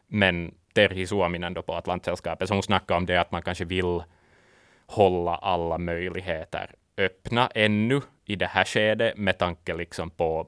Men 0.07 0.55
Terhi 0.75 1.07
Suominen 1.07 1.55
då 1.55 1.63
på 1.63 1.75
Atlantsällskapet, 1.75 2.49
så 2.49 2.55
hon 2.55 2.63
snackade 2.63 2.99
om 2.99 3.07
det 3.07 3.17
att 3.17 3.33
man 3.33 3.43
kanske 3.43 3.65
vill 3.65 4.03
hålla 4.87 5.35
alla 5.35 5.79
möjligheter 5.79 6.75
öppna 7.01 7.47
ännu 7.55 8.01
i 8.25 8.37
det 8.37 8.47
här 8.47 8.65
skedet 8.65 9.17
med 9.17 9.39
tanke 9.39 9.75
liksom 9.75 10.11
på 10.11 10.47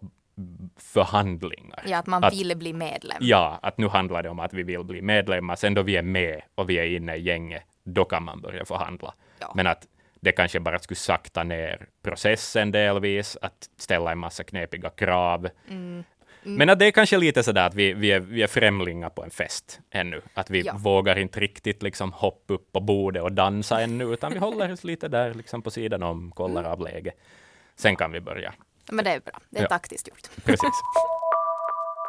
förhandlingar. 0.76 1.82
Ja, 1.86 1.98
att 1.98 2.06
man 2.06 2.24
Att- 2.24 2.32
vill 2.32 2.56
bli 2.56 2.72
medlem. 2.72 3.18
Ja, 3.20 3.58
att 3.62 3.78
nu 3.78 3.88
handlar 3.88 4.22
det 4.22 4.28
om 4.28 4.40
att 4.40 4.54
vi 4.54 4.62
vill 4.62 4.84
bli 4.84 5.02
medlemmar. 5.02 5.56
Sen 5.56 5.74
då 5.74 5.82
vi 5.82 5.96
är 5.96 6.02
med 6.02 6.42
och 6.54 6.70
vi 6.70 6.78
är 6.78 6.84
inne 6.84 7.16
i 7.16 7.22
gänget, 7.22 7.62
då 7.84 8.04
kan 8.04 8.22
man 8.22 8.40
börja 8.40 8.64
förhandla. 8.64 9.14
Ja. 9.38 9.52
Men 9.56 9.66
att 9.66 9.86
det 10.22 10.32
kanske 10.32 10.60
bara 10.60 10.78
skulle 10.78 10.96
sakta 10.98 11.42
ner 11.42 11.86
processen 12.02 12.70
delvis, 12.70 13.36
att 13.42 13.68
ställa 13.78 14.12
en 14.12 14.18
massa 14.18 14.44
knepiga 14.44 14.90
krav. 14.90 15.48
Mm. 15.68 16.04
Men 16.44 16.70
att 16.70 16.78
det 16.78 16.86
är 16.86 16.90
kanske 16.90 17.18
lite 17.18 17.42
sådär 17.42 17.66
att 17.66 17.74
vi, 17.74 17.92
vi, 17.92 18.12
är, 18.12 18.20
vi 18.20 18.42
är 18.42 18.46
främlingar 18.46 19.08
på 19.10 19.24
en 19.24 19.30
fest 19.30 19.80
ännu. 19.90 20.22
Att 20.34 20.50
vi 20.50 20.60
Ja. 20.60 20.74
vågar 20.78 21.18
inte 21.18 21.40
riktigt 21.40 21.82
liksom 21.82 22.12
hoppa 22.12 22.54
upp 22.54 22.72
på 22.72 22.80
bordet 22.80 23.22
och 23.22 23.32
dansa 23.32 23.80
ännu, 23.80 24.04
utan 24.12 24.32
vi 24.32 24.38
håller 24.38 24.72
oss 24.72 24.84
lite 24.84 25.08
där 25.08 25.34
liksom 25.34 25.62
på 25.62 25.70
sidan 25.70 26.02
om, 26.02 26.32
kollar 26.32 26.60
Mm. 26.60 26.72
av 26.72 26.80
läget. 26.80 27.14
Sen 27.76 27.96
kan 27.96 28.12
vi 28.12 28.20
börja. 28.20 28.52
Men 28.90 29.04
det 29.04 29.10
är 29.10 29.20
bra. 29.20 29.40
Det 29.50 29.58
är 29.58 29.62
Ja. 29.62 29.68
taktiskt 29.68 30.08
gjort. 30.08 30.28
Precis. 30.44 30.70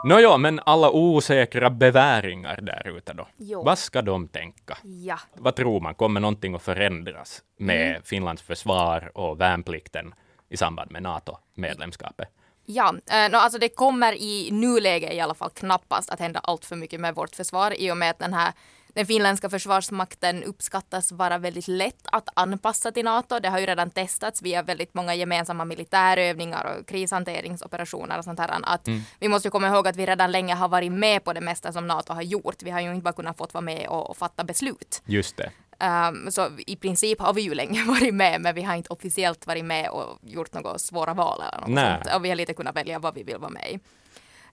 Nåja, 0.03 0.37
men 0.37 0.59
alla 0.65 0.89
osäkra 0.91 1.69
beväringar 1.69 2.59
där 2.61 2.97
ute 2.97 3.13
då. 3.13 3.27
Jo. 3.37 3.63
Vad 3.63 3.77
ska 3.77 4.01
de 4.01 4.27
tänka? 4.27 4.77
Ja. 4.83 5.19
Vad 5.33 5.55
tror 5.55 5.79
man, 5.79 5.95
kommer 5.95 6.19
någonting 6.19 6.55
att 6.55 6.61
förändras 6.61 7.41
med 7.57 7.89
Mm. 7.89 8.01
Finlands 8.03 8.41
försvar 8.41 9.11
och 9.15 9.41
värnplikten 9.41 10.13
i 10.49 10.57
samband 10.57 10.91
med 10.91 11.03
NATO-medlemskapet? 11.03 12.27
Ja, 12.65 12.93
eh, 13.11 13.31
no, 13.31 13.35
alltså 13.35 13.59
det 13.59 13.69
kommer 13.69 14.13
i 14.13 14.49
nuläget 14.51 15.13
i 15.13 15.19
alla 15.19 15.33
fall 15.33 15.49
knappast 15.49 16.09
att 16.09 16.19
hända 16.19 16.39
allt 16.39 16.65
för 16.65 16.75
mycket 16.75 16.99
med 16.99 17.15
vårt 17.15 17.35
försvar 17.35 17.81
i 17.81 17.91
och 17.91 17.97
med 17.97 18.09
att 18.09 18.19
den 18.19 18.33
här 18.33 18.53
den 18.93 19.05
finländska 19.05 19.49
försvarsmakten 19.49 20.43
uppskattas 20.43 21.11
vara 21.11 21.37
väldigt 21.37 21.67
lätt 21.67 22.07
att 22.11 22.29
anpassa 22.33 22.91
till 22.91 23.05
NATO. 23.05 23.39
Det 23.39 23.49
har 23.49 23.59
ju 23.59 23.65
redan 23.65 23.89
testats 23.89 24.41
via 24.41 24.63
väldigt 24.63 24.93
många 24.93 25.15
gemensamma 25.15 25.65
militärövningar 25.65 26.77
och 26.79 26.87
krishanteringsoperationer 26.87 28.17
och 28.17 28.23
sånt 28.23 28.39
här. 28.39 28.59
Att 28.63 28.87
Vi 29.19 29.27
måste 29.27 29.47
ju 29.47 29.51
komma 29.51 29.67
ihåg 29.67 29.87
att 29.87 29.95
vi 29.95 30.05
redan 30.05 30.31
länge 30.31 30.53
har 30.53 30.67
varit 30.67 30.91
med 30.91 31.23
på 31.23 31.33
det 31.33 31.41
mesta 31.41 31.71
som 31.71 31.87
NATO 31.87 32.13
har 32.13 32.21
gjort. 32.21 32.63
Vi 32.63 32.71
har 32.71 32.81
ju 32.81 32.89
inte 32.89 33.03
bara 33.03 33.13
kunnat 33.13 33.37
fått 33.37 33.53
vara 33.53 33.61
med 33.61 33.87
och, 33.87 34.09
och 34.09 34.17
fatta 34.17 34.43
beslut. 34.43 35.01
Just 35.05 35.37
det. 35.37 35.51
Um, 35.79 36.31
så 36.31 36.49
i 36.67 36.75
princip 36.75 37.19
har 37.19 37.33
vi 37.33 37.41
ju 37.41 37.53
länge 37.53 37.83
varit 37.87 38.13
med, 38.13 38.41
men 38.41 38.55
vi 38.55 38.61
har 38.61 38.75
inte 38.75 38.89
officiellt 38.89 39.47
varit 39.47 39.65
med 39.65 39.89
och 39.89 40.19
gjort 40.21 40.53
några 40.53 40.77
svåra 40.77 41.13
val 41.13 41.41
eller 41.41 41.61
något 41.61 41.69
Nej. 41.69 42.01
sånt. 42.03 42.15
Och 42.15 42.25
vi 42.25 42.29
har 42.29 42.35
lite 42.35 42.53
kunnat 42.53 42.75
välja 42.75 42.99
vad 42.99 43.15
vi 43.15 43.23
vill 43.23 43.37
vara 43.37 43.51
med 43.51 43.71
i. 43.71 43.79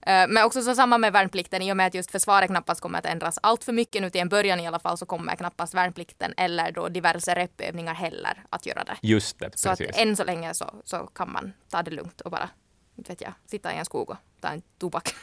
Uh, 0.07 0.27
men 0.33 0.37
också 0.43 0.61
så 0.61 0.75
samma 0.75 0.97
med 0.97 1.13
värnplikten, 1.13 1.61
i 1.61 1.71
och 1.71 1.77
med 1.77 1.87
att 1.87 1.93
just 1.93 2.11
försvaret 2.11 2.47
knappast 2.49 2.81
kommer 2.81 2.99
att 2.99 3.05
ändras 3.05 3.39
allt 3.43 3.63
för 3.63 3.73
mycket 3.73 4.01
nu 4.01 4.09
till 4.09 4.21
en 4.21 4.29
början 4.29 4.59
i 4.59 4.67
alla 4.67 4.79
fall, 4.79 4.97
så 4.97 5.05
kommer 5.05 5.35
knappast 5.35 5.73
värnplikten 5.73 6.33
eller 6.37 6.71
då 6.71 6.89
diverse 6.89 7.35
repövningar 7.35 7.93
heller 7.93 8.43
att 8.49 8.65
göra 8.65 8.83
det. 8.83 8.97
Just 9.01 9.39
det, 9.39 9.51
Så 9.55 9.69
att 9.69 9.77
precis. 9.77 9.97
än 9.97 10.15
så 10.15 10.23
länge 10.23 10.53
så, 10.53 10.65
så 10.83 10.97
kan 10.97 11.31
man 11.31 11.53
ta 11.69 11.83
det 11.83 11.91
lugnt 11.91 12.21
och 12.21 12.31
bara, 12.31 12.49
vet 12.95 13.21
jag, 13.21 13.33
sitta 13.45 13.73
i 13.73 13.77
en 13.77 13.85
skog 13.85 14.09
och 14.09 14.17
ta 14.41 14.47
en 14.47 14.61
tobak. 14.79 15.15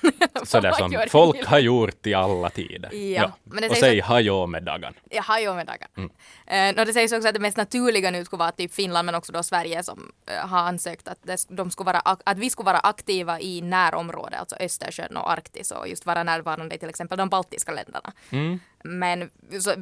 Sådär 0.45 0.73
som 0.73 1.05
folk 1.09 1.47
har 1.47 1.59
gjort 1.59 2.07
i 2.07 2.15
alla 2.15 2.51
tider. 2.51 2.95
Ja, 2.95 3.33
men 3.45 3.63
det 3.63 3.69
Och 3.69 3.77
säg 3.77 4.01
hajå 4.01 4.47
med 4.47 4.63
dagen. 4.63 4.95
Jag 5.11 5.23
har 5.23 5.39
ju 5.39 5.55
med 5.55 5.67
dagar. 5.67 5.89
Mm. 5.97 6.79
Eh, 6.79 6.87
det 6.87 6.93
sägs 6.93 7.13
också 7.13 7.29
att 7.29 7.35
det 7.35 7.41
mest 7.41 7.57
naturliga 7.57 8.11
nu 8.11 8.25
skulle 8.25 8.39
vara 8.39 8.53
typ 8.53 8.75
Finland 8.75 9.07
men 9.07 9.15
också 9.15 9.33
då 9.33 9.43
Sverige 9.43 9.83
som 9.83 10.13
eh, 10.27 10.49
har 10.49 10.59
ansökt 10.59 11.09
att, 11.09 11.19
det, 11.23 11.47
de 11.49 11.71
skulle 11.71 11.87
vara, 11.87 12.01
att 12.01 12.39
vi 12.39 12.51
skulle 12.51 12.67
vara 12.67 12.79
aktiva 12.79 13.41
i 13.41 13.61
närområdet, 13.61 14.41
alltså 14.41 14.57
Östersjön 14.61 15.17
och 15.17 15.31
Arktis 15.31 15.71
och 15.71 15.89
just 15.89 16.07
vara 16.07 16.23
närvarande 16.23 16.75
i 16.75 16.79
till 16.79 16.89
exempel 16.89 17.19
de 17.19 17.29
baltiska 17.29 17.73
länderna. 17.73 18.13
Mm. 18.31 18.61
Men 18.85 19.31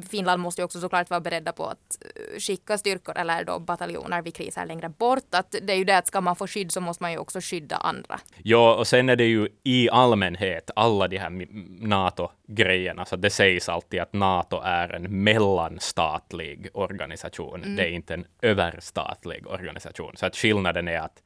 Finland 0.09 0.41
måste 0.41 0.61
ju 0.61 0.65
också 0.65 0.79
såklart 0.79 1.09
vara 1.09 1.19
beredda 1.19 1.51
på 1.51 1.65
att 1.65 1.97
eh, 2.01 2.39
skicka 2.39 2.77
styrkor 2.77 3.17
eller 3.17 3.43
då 3.43 3.59
bataljoner 3.59 4.21
vid 4.21 4.35
kriser 4.35 4.65
längre 4.65 4.89
bort. 4.89 5.23
Att 5.35 5.55
det 5.61 5.73
är 5.73 5.77
ju 5.77 5.83
det 5.83 5.97
att 5.97 6.07
ska 6.07 6.21
man 6.21 6.35
få 6.35 6.47
skydd 6.47 6.71
så 6.71 6.81
måste 6.81 7.03
man 7.03 7.11
ju 7.11 7.17
också 7.17 7.39
skydda 7.41 7.75
andra. 7.75 8.19
Ja, 8.43 8.75
och 8.75 8.87
sen 8.87 9.09
är 9.09 9.15
det 9.15 9.25
ju 9.25 9.47
i 9.63 9.89
allmänhet 9.89 10.71
alla 10.75 11.07
de 11.07 11.17
här 11.17 11.47
NATO-grejerna, 11.87 13.05
så 13.05 13.15
det 13.15 13.29
sägs 13.29 13.69
alltid 13.69 13.99
att 13.99 14.13
NATO 14.13 14.61
är 14.63 14.89
en 14.93 15.23
mellanstatlig 15.23 16.69
organisation. 16.73 17.63
Mm. 17.63 17.75
Det 17.75 17.83
är 17.83 17.89
inte 17.91 18.13
en 18.13 18.25
överstatlig 18.41 19.47
organisation. 19.47 20.11
Så 20.17 20.25
att 20.25 20.35
skillnaden 20.35 20.87
är 20.87 20.99
att 20.99 21.23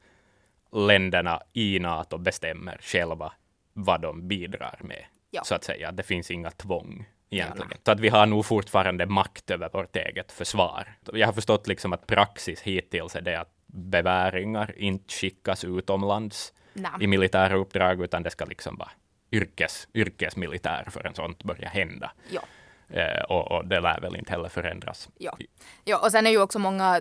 länderna 0.72 1.42
i 1.52 1.78
NATO 1.78 2.18
bestämmer 2.18 2.78
själva 2.82 3.32
vad 3.72 4.00
de 4.00 4.28
bidrar 4.28 4.78
med, 4.82 5.04
Ja. 5.30 5.44
så 5.44 5.54
att 5.54 5.64
säga. 5.64 5.92
Det 5.92 6.02
finns 6.02 6.30
inga 6.30 6.50
tvång 6.50 7.06
egentligen. 7.32 7.72
Så 7.84 7.90
att 7.90 8.00
vi 8.00 8.08
har 8.08 8.26
nog 8.26 8.46
fortfarande 8.46 9.06
makt 9.06 9.50
över 9.50 9.68
vårt 9.72 9.96
eget 9.96 10.32
försvar. 10.32 10.88
Jag 11.12 11.26
har 11.26 11.32
förstått 11.32 11.66
liksom 11.66 11.92
att 11.92 12.06
praxis 12.06 12.60
hittills 12.60 13.16
är 13.16 13.20
det 13.20 13.40
att 13.40 13.52
beväringar 13.66 14.74
inte 14.76 15.14
skickas 15.14 15.64
utomlands 15.64 16.52
Nej. 16.72 16.90
i 17.00 17.06
militära 17.06 17.56
uppdrag, 17.56 18.02
utan 18.02 18.22
det 18.22 18.30
ska 18.30 18.44
liksom 18.44 18.76
vara 18.76 18.90
yrkes, 19.32 19.88
yrkesmilitär 19.94 20.88
för 20.90 21.06
en 21.06 21.14
sånt 21.14 21.44
börja 21.44 21.68
hända. 21.68 22.12
Ja. 22.30 22.40
Eh, 22.92 23.22
och, 23.22 23.52
och 23.52 23.66
det 23.66 23.80
lär 23.80 24.00
väl 24.00 24.16
inte 24.16 24.32
heller 24.32 24.48
förändras. 24.48 25.08
Ja. 25.18 25.36
ja, 25.84 25.98
och 25.98 26.12
sen 26.12 26.26
är 26.26 26.30
ju 26.30 26.42
också 26.42 26.58
många 26.58 27.00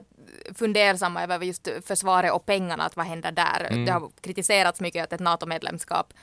fundersamma 0.55 1.23
över 1.23 1.39
just 1.39 1.67
försvaret 1.85 2.33
och 2.33 2.45
pengarna, 2.45 2.83
att 2.83 2.95
vad 2.95 3.05
händer 3.05 3.31
där? 3.31 3.67
Mm. 3.69 3.85
Det 3.85 3.91
har 3.91 4.09
kritiserats 4.21 4.81
mycket 4.81 5.03
att 5.03 5.13
ett 5.13 5.19
NATO-medlemskap 5.19 6.13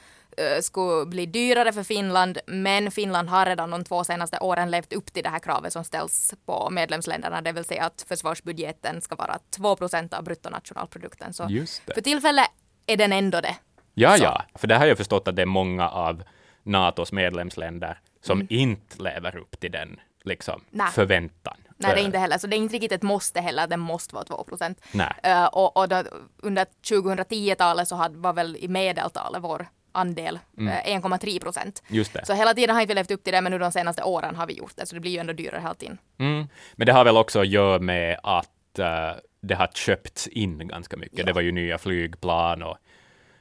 skulle 0.63 1.07
bli 1.07 1.27
dyrare 1.27 1.73
för 1.73 1.83
Finland, 1.83 2.39
men 2.47 2.91
Finland 2.91 3.29
har 3.29 3.47
redan 3.47 3.71
de 3.71 3.85
två 3.85 4.05
senaste 4.05 4.39
åren 4.39 4.71
levt 4.71 4.93
upp 4.93 5.13
till 5.13 5.23
det 5.23 5.29
här 5.29 5.39
kravet 5.39 5.73
som 5.73 5.85
ställs 5.85 6.35
på 6.47 6.71
medlemsländerna, 6.71 7.41
det 7.43 7.53
vill 7.53 7.65
säga 7.65 7.85
att 7.85 8.05
försvarsbudgeten 8.09 9.01
ska 9.01 9.15
vara 9.17 9.39
2 9.51 9.77
procent 9.77 10.15
av 10.15 10.25
bruttonationalprodukten. 10.25 11.33
Så 11.33 11.49
för 11.95 12.01
tillfället 12.01 12.47
är 12.87 12.97
den 12.97 13.13
ändå 13.13 13.41
det. 13.41 13.57
Ja, 13.95 14.17
Så. 14.17 14.25
ja, 14.25 14.43
för 14.55 14.67
det 14.67 14.77
har 14.77 14.87
jag 14.87 14.97
förstått 14.97 15.29
att 15.29 15.37
det 15.37 15.43
är 15.43 15.47
många 15.47 15.89
av 15.89 16.23
NATOs 16.63 17.13
medlemsländer 17.13 18.01
som 18.23 18.47
inte 18.51 19.03
lever 19.03 19.37
upp 19.37 19.61
till 19.61 19.73
den 19.73 20.01
liksom, 20.25 20.55
Mm. 20.55 20.65
Nej. 20.71 20.91
förväntan. 20.93 21.57
Nej, 21.77 21.91
det 21.95 22.01
är 22.01 22.03
Eh, 22.03 22.07
inte 22.07 22.19
heller. 22.19 22.39
Så 22.39 22.47
det 22.47 22.57
är 22.57 22.59
inte 22.59 22.75
riktigt 22.75 22.93
ett 22.93 23.03
måste 23.03 23.41
heller, 23.41 23.67
den 23.67 23.81
måste 23.81 24.15
vara 24.15 24.25
2 24.25 24.45
procent. 24.45 24.81
Uh, 25.27 25.45
och 25.45 25.77
och 25.77 25.89
då, 25.89 26.03
under 26.43 26.67
2010-talet 26.91 27.89
så 27.89 27.95
hade, 27.97 28.19
var 28.19 28.33
väl 28.33 28.57
i 28.57 28.69
medeltalet 28.69 29.43
vår 29.43 29.67
andel 29.99 30.39
eh, 30.59 30.63
1,3 30.63 31.41
procent. 31.41 31.83
Just 31.89 32.13
det. 32.13 32.27
Så 32.27 32.35
hela 32.35 32.55
tiden 32.55 32.75
har 32.75 32.83
inte 32.83 32.95
vi 32.95 32.95
levt 32.95 33.11
upp 33.11 33.25
till 33.25 33.33
det, 33.33 33.41
men 33.41 33.53
nu 33.53 33.59
de 33.59 33.73
senaste 33.73 34.03
åren 34.03 34.37
har 34.37 34.47
vi 34.47 34.53
gjort 34.53 34.73
det, 34.77 34.87
så 34.87 34.95
det 34.95 35.01
blir 35.01 35.11
ju 35.11 35.19
ändå 35.19 35.33
dyrare 35.33 35.61
hela 35.61 35.75
tiden. 35.75 35.99
Mm. 36.19 36.47
Men 36.75 36.87
det 36.87 36.93
har 36.93 37.05
väl 37.05 37.17
också 37.17 37.41
att 37.41 37.49
göra 37.49 37.79
med 37.79 38.21
att 38.23 38.79
eh, 38.79 39.11
det 39.41 39.55
har 39.55 39.67
köpts 39.67 40.29
in 40.29 40.69
ganska 40.69 40.97
mycket. 40.97 41.19
Ja. 41.19 41.25
Det 41.25 41.33
var 41.33 41.41
ju 41.41 41.53
nya 41.53 41.79
flygplan 41.79 42.63
och 42.63 42.77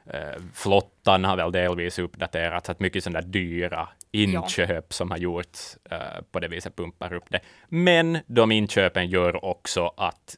eh, 0.05 0.41
flottan 0.53 1.23
har 1.23 1.37
väl 1.37 1.51
delvis 1.51 1.99
uppdaterats. 1.99 2.69
Att 2.69 2.79
mycket 2.79 3.03
sådana 3.03 3.21
där 3.21 3.27
dyra 3.27 3.89
inköp 4.11 4.93
som 4.93 5.11
har 5.11 5.17
gjorts 5.17 5.77
eh, 5.91 6.21
på 6.31 6.39
det 6.39 6.47
viset 6.47 6.75
pumpar 6.75 7.13
upp 7.13 7.25
det. 7.29 7.39
Men 7.67 8.19
de 8.27 8.51
inköpen 8.51 9.09
gör 9.09 9.45
också 9.45 9.93
att 9.97 10.37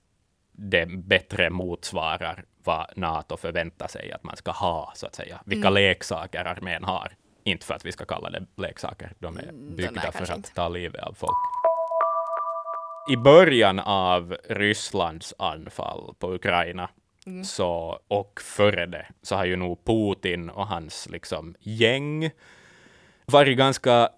det 0.62 0.86
bättre 0.86 1.50
motsvarar 1.50 2.46
vad 2.64 2.88
NATO 2.98 3.38
förväntar 3.38 3.88
sig 3.88 4.12
att 4.12 4.24
man 4.24 4.36
ska 4.36 4.52
ha, 4.52 4.92
så 4.96 5.06
att 5.08 5.16
säga. 5.16 5.42
Vilka 5.46 5.68
Mm. 5.68 5.74
leksaker 5.84 6.46
armén 6.46 6.84
har. 6.84 7.12
Inte 7.44 7.66
för 7.66 7.74
att 7.74 7.86
vi 7.86 7.92
ska 7.92 8.06
kalla 8.06 8.30
det 8.30 8.46
leksaker, 8.58 9.12
de 9.20 9.38
är 9.38 9.44
Mm, 9.44 9.76
byggda 9.76 10.02
nej, 10.04 10.12
för 10.12 10.24
att 10.24 10.38
inte. 10.38 10.54
ta 10.54 10.68
livet 10.70 11.04
av 11.04 11.14
folk. 11.14 11.38
I 13.12 13.18
början 13.18 13.80
av 13.80 14.38
Rysslands 14.50 15.34
anfall 15.38 16.14
på 16.20 16.34
Ukraina 16.34 16.90
Mm. 17.28 17.44
så, 17.44 18.00
och 18.08 18.42
före 18.42 18.86
det 18.86 19.06
så 19.22 19.36
har 19.36 19.46
ju 19.46 19.56
nog 19.56 19.86
Putin 19.86 20.50
och 20.50 20.68
hans 20.68 21.10
liksom, 21.10 21.56
gäng 21.60 22.30
varit 23.26 23.58
ganska 23.58 24.10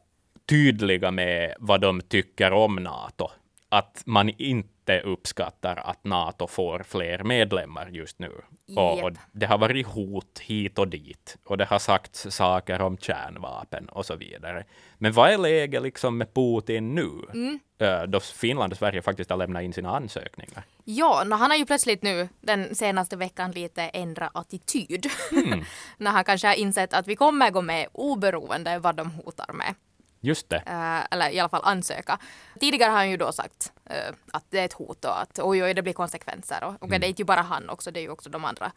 tydliga 0.50 1.12
med 1.12 1.56
vad 1.60 1.82
de 1.82 2.02
tycker 2.02 2.54
om 2.54 2.76
NATO. 2.76 3.30
Att 3.74 4.04
man 4.06 4.30
inte 4.30 5.00
uppskattar 5.02 5.76
att 5.76 6.04
NATO 6.04 6.48
får 6.48 6.84
fler 6.84 7.24
medlemmar 7.24 7.88
just 7.88 8.20
nu. 8.20 8.32
Och, 8.76 9.04
och 9.04 9.12
det 9.32 9.46
har 9.46 9.58
varit 9.58 9.88
hot 9.88 10.40
hit 10.40 10.80
och 10.80 10.88
dit. 10.88 11.38
Och 11.44 11.58
det 11.58 11.66
har 11.66 11.80
sagts 11.80 12.28
saker 12.30 12.82
om 12.82 12.98
kärnvapen 12.98 13.90
och 13.90 14.06
så 14.06 14.16
vidare. 14.16 14.64
Men 14.98 15.12
vad 15.12 15.32
är 15.32 15.38
läget 15.38 15.84
liksom 15.84 16.18
med 16.18 16.34
Putin 16.34 16.96
nu? 16.96 17.12
Mm. 17.34 17.60
Eh, 17.80 18.04
Då 18.04 18.20
Finland 18.20 18.74
och 18.74 18.78
Sverige 18.78 19.02
faktiskt 19.02 19.30
har 19.30 19.38
lämnat 19.38 19.64
in 19.64 19.74
sina 19.74 19.96
ansökningar. 19.96 20.64
Ja, 20.84 21.24
no, 21.26 21.36
han 21.36 21.52
har 21.52 21.58
ju 21.58 21.66
plötsligt 21.66 22.04
nu 22.04 22.30
den 22.42 22.76
senaste 22.76 23.16
veckan 23.18 23.52
lite 23.52 23.82
ändrat 23.82 24.32
attityd. 24.34 25.06
Mm. 25.32 25.64
När 25.98 26.12
han 26.12 26.24
kanske 26.24 26.48
har 26.48 26.56
insett 26.56 26.94
att 26.94 27.08
vi 27.08 27.16
kommer 27.16 27.50
gå 27.52 27.62
med 27.62 27.88
oberoende 27.92 28.80
vad 28.80 28.96
de 28.96 29.12
hotar 29.12 29.54
med. 29.54 29.76
Just 30.22 30.50
det. 30.50 30.64
Eh, 30.66 31.06
eller 31.12 31.30
i 31.30 31.40
alla 31.40 31.50
fall 31.50 31.62
ansöka. 31.64 32.20
Tidigare 32.60 32.90
har 32.90 32.98
han 32.98 33.10
ju 33.10 33.18
då 33.18 33.32
sagt 33.32 33.72
eh, 33.86 34.14
att 34.34 34.46
det 34.50 34.60
är 34.60 34.66
ett 34.66 34.74
hot 34.74 35.06
och 35.06 35.22
att 35.22 35.40
oj, 35.40 35.64
oj, 35.64 35.74
det 35.74 35.82
blir 35.82 35.94
konsekvenser. 35.94 36.64
Och, 36.64 36.84
och 36.84 36.90
det 36.90 36.96
är 36.96 37.10
inte 37.10 37.22
ju 37.22 37.26
bara 37.26 37.42
han 37.42 37.70
också, 37.70 37.92
det 37.92 38.00
är 38.00 38.02
ju 38.02 38.10
också 38.10 38.30
de 38.30 38.46
andra 38.46 38.72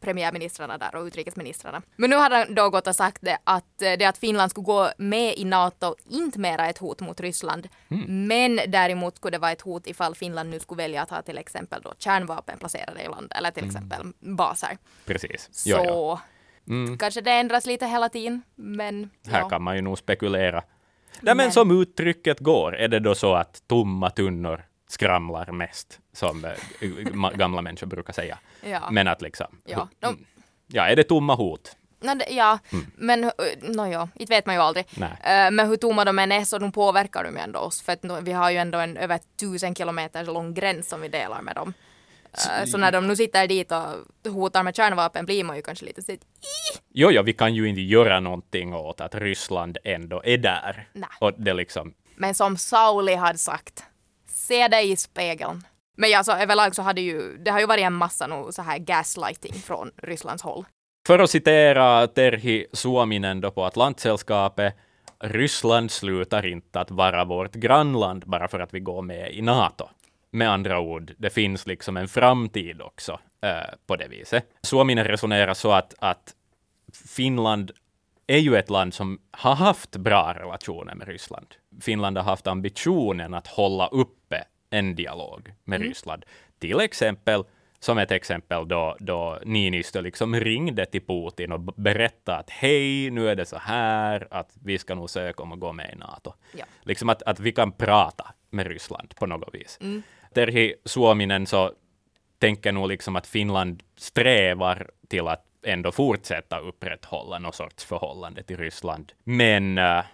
premiärministrarna 0.00 0.78
där 0.78 0.94
och 0.94 1.04
utrikesministrarna. 1.04 1.82
Men 1.96 2.10
nu 2.10 2.16
har 2.16 2.30
han 2.30 2.54
då 2.54 2.70
gått 2.70 2.86
och 2.86 2.96
sagt 2.96 3.18
det 3.22 3.38
att 3.44 3.82
eh, 3.82 3.92
det 3.98 4.04
att 4.04 4.18
Finland 4.18 4.50
skulle 4.50 4.64
gå 4.64 4.90
med 4.98 5.34
i 5.36 5.44
NATO 5.44 5.96
inte 6.08 6.38
mera 6.38 6.68
ett 6.68 6.78
hot 6.78 7.00
mot 7.00 7.20
Ryssland. 7.20 7.68
Men 8.06 8.60
däremot 8.66 9.16
skulle 9.16 9.36
det 9.36 9.40
vara 9.40 9.52
ett 9.52 9.60
hot 9.60 9.86
ifall 9.86 10.14
Finland 10.14 10.50
nu 10.50 10.60
skulle 10.60 10.82
välja 10.82 11.02
att 11.02 11.10
ha 11.10 11.22
till 11.22 11.38
exempel 11.38 11.82
då 11.82 11.94
kärnvapen 11.98 12.58
placerade 12.58 13.02
i 13.02 13.08
landet 13.08 13.38
eller 13.38 13.50
till 13.50 13.66
exempel 13.66 14.12
baser. 14.18 14.78
Precis. 15.06 15.48
Så 15.52 15.70
Ja, 15.70 16.20
ja. 16.64 16.96
Kanske 16.98 17.20
det 17.20 17.30
ändras 17.30 17.66
lite 17.66 17.86
hela 17.86 18.08
tiden, 18.08 18.42
men 18.54 19.10
Här 19.26 19.40
ja. 19.40 19.48
kan 19.48 19.62
man 19.62 19.76
ju 19.76 19.82
nog 19.82 19.98
spekulera. 19.98 20.62
Nej, 21.20 21.34
men 21.34 21.52
som 21.52 21.82
uttrycket 21.82 22.40
går, 22.40 22.76
är 22.76 22.88
det 22.88 22.98
då 23.00 23.14
så 23.14 23.34
att 23.34 23.62
tomma 23.66 24.10
tunnor 24.10 24.64
skramlar 24.88 25.52
mest, 25.52 25.98
som 26.12 26.44
eh, 26.44 27.30
gamla 27.34 27.62
människor 27.62 27.86
brukar 27.86 28.12
säga. 28.12 28.38
Ja. 28.64 28.88
Men 28.90 29.08
att 29.08 29.22
liksom, 29.22 29.46
Ja, 29.64 29.88
de- 29.98 30.24
ja, 30.66 30.86
är 30.88 30.96
det 30.96 31.04
tomma 31.04 31.34
hot? 31.34 31.76
No, 32.02 32.14
det, 32.14 32.26
ja, 32.30 32.58
men 32.94 33.24
uh, 33.24 33.30
no, 33.62 33.86
ja, 33.86 34.08
inte 34.14 34.30
vet 34.34 34.46
man 34.46 34.54
ju 34.54 34.60
aldrig. 34.60 34.86
Eh, 35.00 35.50
men 35.50 35.68
hur 35.68 35.76
tomma 35.76 36.04
de 36.04 36.18
än 36.18 36.32
är 36.32 36.44
så 36.44 36.58
de 36.58 36.72
påverkar 36.72 37.24
de 37.24 37.34
ju 37.36 37.38
ändå 37.42 37.58
oss. 37.60 37.82
För 37.82 37.92
att 37.92 38.02
nu, 38.02 38.18
vi 38.22 38.32
har 38.32 38.50
ju 38.50 38.56
ändå 38.56 38.78
en 38.78 38.96
över 38.96 39.20
tusen 39.40 39.74
kilometer 39.74 40.24
lång 40.24 40.54
gräns 40.54 40.88
som 40.88 41.00
vi 41.00 41.08
delar 41.08 41.42
med 41.42 41.54
dem. 41.54 41.74
Eh, 42.32 42.64
så 42.64 42.78
när 42.78 42.92
de 42.92 43.06
nu 43.06 43.16
sitter 43.16 43.46
dit 43.46 43.72
och 43.72 44.32
hotar 44.32 44.62
med 44.62 44.76
kärnvapen 44.76 45.26
blir 45.26 45.44
man 45.44 45.56
ju 45.56 45.62
kanske 45.62 45.84
lite 45.84 46.02
så 46.02 46.16
Jo, 46.92 47.10
ja, 47.10 47.22
vi 47.22 47.32
kan 47.32 47.54
ju 47.54 47.68
inte 47.68 47.80
göra 47.80 48.20
någonting 48.20 48.74
åt 48.74 49.00
att 49.00 49.14
Ryssland 49.14 49.78
ändå 49.84 50.22
är 50.24 50.38
där. 50.38 50.88
Nej. 50.92 51.08
Och 51.20 51.32
det 51.36 51.54
liksom, 51.54 51.94
Men 52.16 52.34
som 52.34 52.56
Sauli 52.56 53.14
hade 53.14 53.38
sagt, 53.38 53.84
se 54.28 54.68
dig 54.68 54.90
i 54.90 54.96
spegeln. 54.96 55.62
Men 55.96 56.14
alltså 56.16 56.32
överlag 56.32 56.74
så 56.74 56.82
hade 56.82 57.00
ju, 57.00 57.36
det 57.36 57.50
har 57.50 57.60
ju 57.60 57.66
varit 57.66 57.84
en 57.84 57.92
massa 57.92 58.26
nu 58.26 58.52
så 58.52 58.62
här 58.62 58.78
gaslighting 58.78 59.54
från 59.54 59.90
Rysslands 60.02 60.42
håll. 60.42 60.64
För 61.06 61.18
att 61.18 61.30
citera 61.30 62.06
Terhi 62.06 62.66
Suominen 62.72 63.40
då 63.40 63.50
på 63.50 63.64
Atlantsällskapet, 63.64 64.76
Ryssland 65.20 65.90
slutar 65.90 66.46
inte 66.46 66.80
att 66.80 66.90
vara 66.90 67.24
vårt 67.24 67.54
grannland 67.54 68.24
bara 68.26 68.48
för 68.48 68.60
att 68.60 68.74
vi 68.74 68.80
går 68.80 69.02
med 69.02 69.32
i 69.32 69.42
NATO. 69.42 69.88
Med 70.30 70.50
andra 70.50 70.80
ord, 70.80 71.12
det 71.18 71.30
finns 71.30 71.66
liksom 71.66 71.96
en 71.96 72.08
framtid 72.08 72.80
också 72.80 73.20
eh, 73.42 73.74
på 73.86 73.96
det 73.96 74.08
viset. 74.08 74.46
Suominen 74.62 75.04
resonerar 75.04 75.54
så 75.54 75.72
att, 75.72 75.94
att 75.98 76.34
Finland 77.08 77.72
är 78.26 78.38
ju 78.38 78.56
ett 78.56 78.70
land 78.70 78.94
som 78.94 79.20
har 79.30 79.54
haft 79.54 79.96
bra 79.96 80.34
relationer 80.38 80.94
med 80.94 81.08
Ryssland. 81.08 81.46
Finland 81.80 82.16
har 82.16 82.24
haft 82.24 82.46
ambitionen 82.46 83.34
att 83.34 83.46
hålla 83.46 83.86
uppe 83.86 84.44
en 84.70 84.94
dialog 84.94 85.52
med 85.64 85.80
Ryssland. 85.80 86.24
Till 86.58 86.80
exempel, 86.80 87.44
som 87.78 87.98
ett 87.98 88.10
exempel 88.10 88.68
då, 88.68 88.96
då 89.00 89.38
Niinistö 89.44 90.00
liksom 90.00 90.36
ringde 90.36 90.86
till 90.86 91.06
Putin 91.06 91.52
och 91.52 91.60
berättade 91.60 92.38
att 92.38 92.50
hej, 92.50 93.10
nu 93.10 93.28
är 93.28 93.36
det 93.36 93.46
så 93.46 93.58
här, 93.58 94.28
att 94.30 94.50
vi 94.62 94.78
ska 94.78 94.94
nog 94.94 95.10
söka 95.10 95.42
om 95.42 95.52
att 95.52 95.60
gå 95.60 95.72
med 95.72 95.90
i 95.92 95.96
NATO. 95.96 96.32
Ja. 96.56 96.64
Liksom 96.82 97.08
att, 97.08 97.22
att 97.22 97.40
vi 97.40 97.52
kan 97.52 97.72
prata 97.72 98.34
med 98.50 98.66
Ryssland 98.66 99.14
på 99.16 99.26
något 99.26 99.54
vis. 99.54 99.78
Terhi 100.34 100.74
Suominen 100.84 101.46
så 101.46 101.72
tänker 102.38 102.72
nog 102.72 102.88
liksom 102.88 103.16
att 103.16 103.26
Finland 103.26 103.82
strävar 103.96 104.90
till 105.08 105.28
att 105.28 105.44
ändå 105.62 105.92
fortsätta 105.92 106.58
upprätthålla 106.58 107.38
någon 107.38 107.52
sorts 107.52 107.84
förhållande 107.84 108.42
till 108.42 108.56
Ryssland. 108.56 109.12
Men 109.24 109.78
eh, 109.78 110.04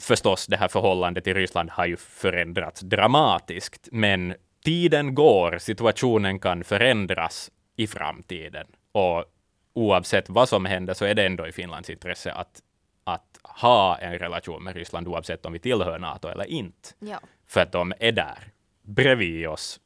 förstås, 0.00 0.46
det 0.46 0.56
här 0.56 0.68
förhållandet 0.68 1.24
till 1.24 1.34
Ryssland 1.34 1.70
har 1.70 1.86
ju 1.86 1.96
förändrats 1.96 2.80
dramatiskt, 2.80 3.88
men 3.92 4.34
tiden 4.64 5.14
går, 5.14 5.58
situationen 5.58 6.38
kan 6.38 6.64
förändras 6.64 7.50
i 7.76 7.86
framtiden. 7.86 8.66
Och 8.92 9.24
oavsett 9.72 10.28
vad 10.28 10.48
som 10.48 10.64
händer 10.64 10.94
så 10.94 11.04
är 11.04 11.14
det 11.14 11.26
ändå 11.26 11.46
i 11.46 11.52
Finlands 11.52 11.90
intresse 11.90 12.32
att, 12.32 12.62
att 13.04 13.38
ha 13.42 13.98
en 13.98 14.18
relation 14.18 14.64
med 14.64 14.76
Ryssland, 14.76 15.08
oavsett 15.08 15.46
om 15.46 15.52
vi 15.52 15.58
tillhör 15.58 15.98
NATO 15.98 16.28
eller 16.28 16.44
inte. 16.44 16.88
Ja. 16.98 17.20
För 17.46 17.60
att 17.60 17.72
de 17.72 17.92
är 18.00 18.12
där, 18.12 18.52
bredvid 18.86 19.48
oss. 19.48 19.80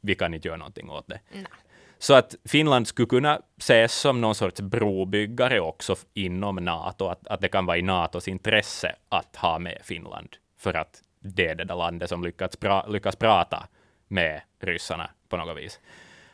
Vi 0.00 0.14
kan 0.14 0.34
inte 0.34 0.48
göra 0.48 0.58
någonting 0.58 0.90
åt 0.90 1.06
det. 1.08 1.20
Nej. 1.32 1.44
Så 1.98 2.14
att 2.14 2.34
Finland 2.44 2.88
skulle 2.88 3.06
kunna 3.06 3.40
ses 3.58 3.92
som 3.94 4.20
någon 4.20 4.34
sorts 4.34 4.60
brobyggare 4.60 5.60
också 5.60 5.96
inom 6.14 6.56
NATO, 6.56 7.06
att, 7.06 7.26
att 7.26 7.40
det 7.40 7.48
kan 7.48 7.66
vara 7.66 7.76
i 7.76 7.82
NATOs 7.82 8.28
intresse 8.28 8.94
att 9.08 9.36
ha 9.36 9.58
med 9.58 9.78
Finland, 9.84 10.28
för 10.58 10.74
att 10.74 11.02
det 11.20 11.46
är 11.46 11.54
det 11.54 11.64
där 11.64 11.76
landet 11.76 12.08
som 12.08 12.24
lyckats, 12.24 12.56
pra, 12.56 12.86
lyckas 12.86 13.16
prata 13.16 13.68
med 14.08 14.40
ryssarna 14.60 15.10
på 15.28 15.36
något 15.36 15.56
vis. 15.58 15.80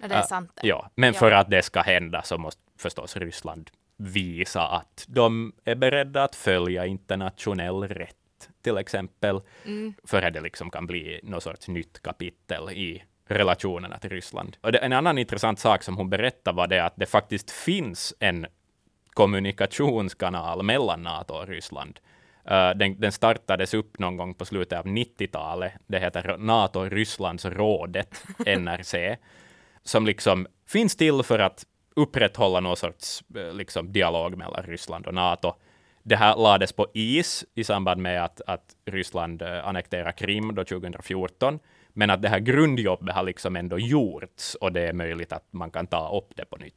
Ja, 0.00 0.08
det 0.08 0.14
är 0.14 0.18
Äh, 0.18 0.26
sant. 0.26 0.50
det. 0.62 0.68
Ja, 0.68 0.90
men 0.94 1.12
Ja. 1.12 1.18
för 1.18 1.30
att 1.30 1.50
det 1.50 1.62
ska 1.62 1.80
hända 1.80 2.22
så 2.22 2.38
måste 2.38 2.62
förstås 2.78 3.16
Ryssland 3.16 3.70
visa 3.96 4.62
att 4.68 5.04
de 5.08 5.52
är 5.64 5.74
beredda 5.74 6.24
att 6.24 6.34
följa 6.34 6.86
internationell 6.86 7.82
rätt, 7.88 8.16
till 8.62 8.78
exempel, 8.78 9.40
Mm. 9.64 9.94
för 10.04 10.22
att 10.22 10.34
det 10.34 10.40
liksom 10.40 10.70
kan 10.70 10.86
bli 10.86 11.20
något 11.22 11.42
sorts 11.42 11.68
nytt 11.68 12.02
kapitel 12.02 12.70
i 12.70 13.02
relationerna 13.26 13.98
till 13.98 14.10
Ryssland. 14.10 14.56
Och 14.60 14.72
det, 14.72 14.78
en 14.78 14.92
annan 14.92 15.18
intressant 15.18 15.58
sak 15.58 15.82
som 15.82 15.96
hon 15.96 16.10
berättade 16.10 16.56
var 16.56 16.66
det 16.66 16.84
att 16.84 16.94
det 16.96 17.06
faktiskt 17.06 17.50
finns 17.50 18.14
en 18.18 18.46
kommunikationskanal 19.14 20.62
mellan 20.62 21.02
NATO 21.02 21.34
och 21.34 21.48
Ryssland. 21.48 22.00
Uh, 22.50 22.70
den, 22.70 23.00
den 23.00 23.12
startades 23.12 23.74
upp 23.74 23.98
någon 23.98 24.16
gång 24.16 24.34
på 24.34 24.44
slutet 24.44 24.78
av 24.78 24.86
90-talet. 24.86 25.72
Det 25.86 25.98
heter 25.98 26.36
NATO-Rysslandsrådet, 26.38 28.24
NRC, 28.46 29.16
som 29.82 30.06
liksom 30.06 30.46
finns 30.66 30.96
till 30.96 31.22
för 31.22 31.38
att 31.38 31.66
upprätthålla 31.96 32.60
någon 32.60 32.76
sorts 32.76 33.24
eh, 33.36 33.52
liksom, 33.54 33.92
dialog 33.92 34.36
mellan 34.36 34.62
Ryssland 34.62 35.06
och 35.06 35.14
NATO. 35.14 35.54
Det 36.04 36.16
här 36.16 36.36
lades 36.36 36.72
på 36.72 36.86
is 36.94 37.44
i 37.54 37.64
samband 37.64 38.02
med 38.02 38.24
att, 38.24 38.40
att 38.46 38.64
Ryssland 38.84 39.42
eh, 39.42 39.68
annekterade 39.68 40.12
Krim 40.12 40.54
då 40.54 40.64
2014, 40.64 41.58
men 41.92 42.10
att 42.10 42.22
det 42.22 42.28
här 42.28 42.38
grundjobbet 42.38 43.14
har 43.14 43.22
liksom 43.22 43.56
ändå 43.56 43.78
gjorts 43.78 44.54
och 44.54 44.72
det 44.72 44.80
är 44.80 44.92
möjligt 44.92 45.32
att 45.32 45.48
man 45.50 45.70
kan 45.70 45.86
ta 45.86 46.16
upp 46.18 46.36
det 46.36 46.44
på 46.44 46.56
nytt. 46.56 46.74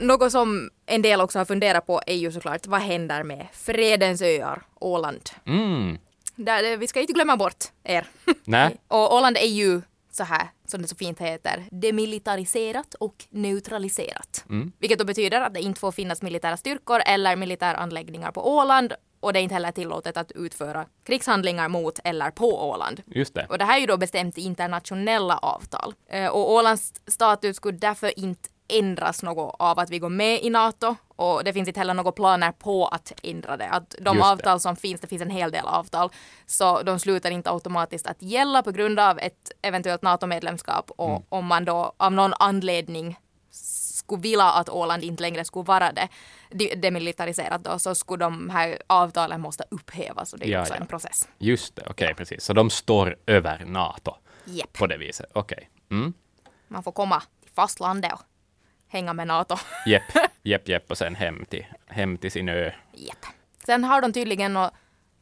Något 0.00 0.32
som 0.32 0.70
en 0.86 1.02
del 1.02 1.20
också 1.20 1.38
har 1.38 1.44
funderat 1.44 1.86
på 1.86 2.00
är 2.06 2.14
ju 2.14 2.32
såklart 2.32 2.66
vad 2.66 2.80
händer 2.80 3.22
med 3.22 3.46
Fredens 3.52 4.22
öar, 4.22 4.62
Åland. 4.80 5.30
Mm. 5.46 5.98
Där, 6.36 6.76
vi 6.76 6.86
ska 6.86 7.00
inte 7.00 7.12
glömma 7.12 7.36
bort 7.36 7.64
er. 7.84 8.06
Nej. 8.44 8.76
och 8.88 9.16
Åland 9.16 9.36
är 9.36 9.46
ju 9.46 9.80
så 10.12 10.24
här, 10.24 10.48
som 10.66 10.82
det 10.82 10.88
så 10.88 10.96
fint 10.96 11.18
heter, 11.20 11.64
demilitariserat 11.70 12.94
och 12.94 13.24
neutraliserat. 13.30 14.44
Vilket 14.78 14.98
då 14.98 15.04
betyder 15.04 15.40
att 15.40 15.54
det 15.54 15.60
inte 15.60 15.80
får 15.80 15.92
finnas 15.92 16.22
militära 16.22 16.56
styrkor 16.56 17.00
eller 17.06 17.36
militäranläggningar 17.36 18.32
på 18.32 18.56
Åland 18.56 18.92
och 19.20 19.32
det 19.32 19.38
är 19.38 19.42
inte 19.42 19.54
heller 19.54 19.72
tillåtet 19.72 20.16
att 20.16 20.32
utföra 20.32 20.86
krigshandlingar 21.04 21.68
mot 21.68 21.98
eller 22.04 22.30
på 22.30 22.68
Åland. 22.70 23.02
Just 23.06 23.34
det. 23.34 23.46
Och 23.48 23.58
det 23.58 23.64
här 23.64 23.76
är 23.76 23.80
ju 23.80 23.86
då 23.86 23.96
bestämt 23.96 24.38
i 24.38 24.40
internationella 24.42 25.38
avtal. 25.38 25.94
Eh, 26.10 26.26
Och 26.26 26.52
Ålands 26.52 26.92
status 27.06 27.56
skulle 27.56 27.78
därför 27.78 28.18
inte 28.18 28.48
ändras 28.78 29.22
något 29.22 29.56
av 29.58 29.78
att 29.78 29.90
vi 29.90 29.98
går 29.98 30.08
med 30.08 30.42
i 30.42 30.50
NATO 30.50 30.96
och 31.16 31.44
det 31.44 31.52
finns 31.52 31.68
inte 31.68 31.80
heller 31.80 31.94
några 31.94 32.12
planer 32.12 32.52
på 32.52 32.86
att 32.86 33.12
ändra 33.22 33.56
det. 33.56 33.68
Att 33.68 33.94
de 34.00 34.16
Just 34.16 34.26
det. 34.26 34.32
avtal 34.32 34.60
som 34.60 34.76
finns, 34.76 35.00
det 35.00 35.06
finns 35.06 35.22
en 35.22 35.30
hel 35.30 35.50
del 35.50 35.64
avtal, 35.66 36.10
så 36.46 36.82
de 36.82 36.98
slutar 36.98 37.30
inte 37.30 37.50
automatiskt 37.50 38.06
att 38.06 38.22
gälla 38.22 38.62
på 38.62 38.70
grund 38.70 39.00
av 39.00 39.18
ett 39.18 39.52
eventuellt 39.62 40.02
NATO-medlemskap 40.02 40.90
och 40.96 41.10
Mm. 41.10 41.22
om 41.28 41.46
man 41.46 41.64
då 41.64 41.92
av 41.96 42.12
någon 42.12 42.34
anledning 42.38 43.18
skulle 43.50 44.22
vilja 44.22 44.44
att 44.44 44.68
Åland 44.68 45.04
inte 45.04 45.22
längre 45.22 45.44
skulle 45.44 45.64
vara 45.64 45.92
det 45.92 46.08
de- 46.50 46.74
demilitariserat 46.74 47.64
då 47.64 47.78
så 47.78 47.94
skulle 47.94 48.24
de 48.24 48.50
här 48.50 48.78
avtalen 48.86 49.40
måste 49.40 49.64
upphävas 49.70 50.32
och 50.32 50.38
det 50.38 50.46
är 50.46 50.50
Ja, 50.50 50.60
också 50.60 50.74
ja. 50.74 50.80
en 50.80 50.86
process. 50.86 51.28
Just 51.38 51.76
det, 51.76 51.82
okej, 51.90 52.14
precis. 52.14 52.44
Så 52.44 52.52
de 52.52 52.70
står 52.70 53.16
över 53.26 53.64
NATO 53.64 54.14
Jepp. 54.44 54.72
på 54.72 54.86
det 54.86 54.96
viset. 54.96 55.30
Okej. 55.34 55.70
Mm. 55.90 56.12
Man 56.68 56.82
får 56.82 56.92
komma 56.92 57.22
till 57.42 57.50
fastlandet 57.50 58.12
och 58.12 58.20
hänga 58.92 59.12
med 59.12 59.26
NATO. 59.26 59.56
Jepp, 59.86 60.02
jepp, 60.42 60.68
jepp, 60.68 60.90
och 60.90 60.98
sen 60.98 61.14
hem 61.14 61.44
till, 61.50 61.66
hem 61.86 62.18
till 62.18 62.30
sin 62.32 62.48
ö. 62.48 62.70
Jepp. 62.92 63.26
Sen 63.66 63.84
har 63.84 64.00
de 64.02 64.12
tydligen 64.12 64.52
något 64.52 64.72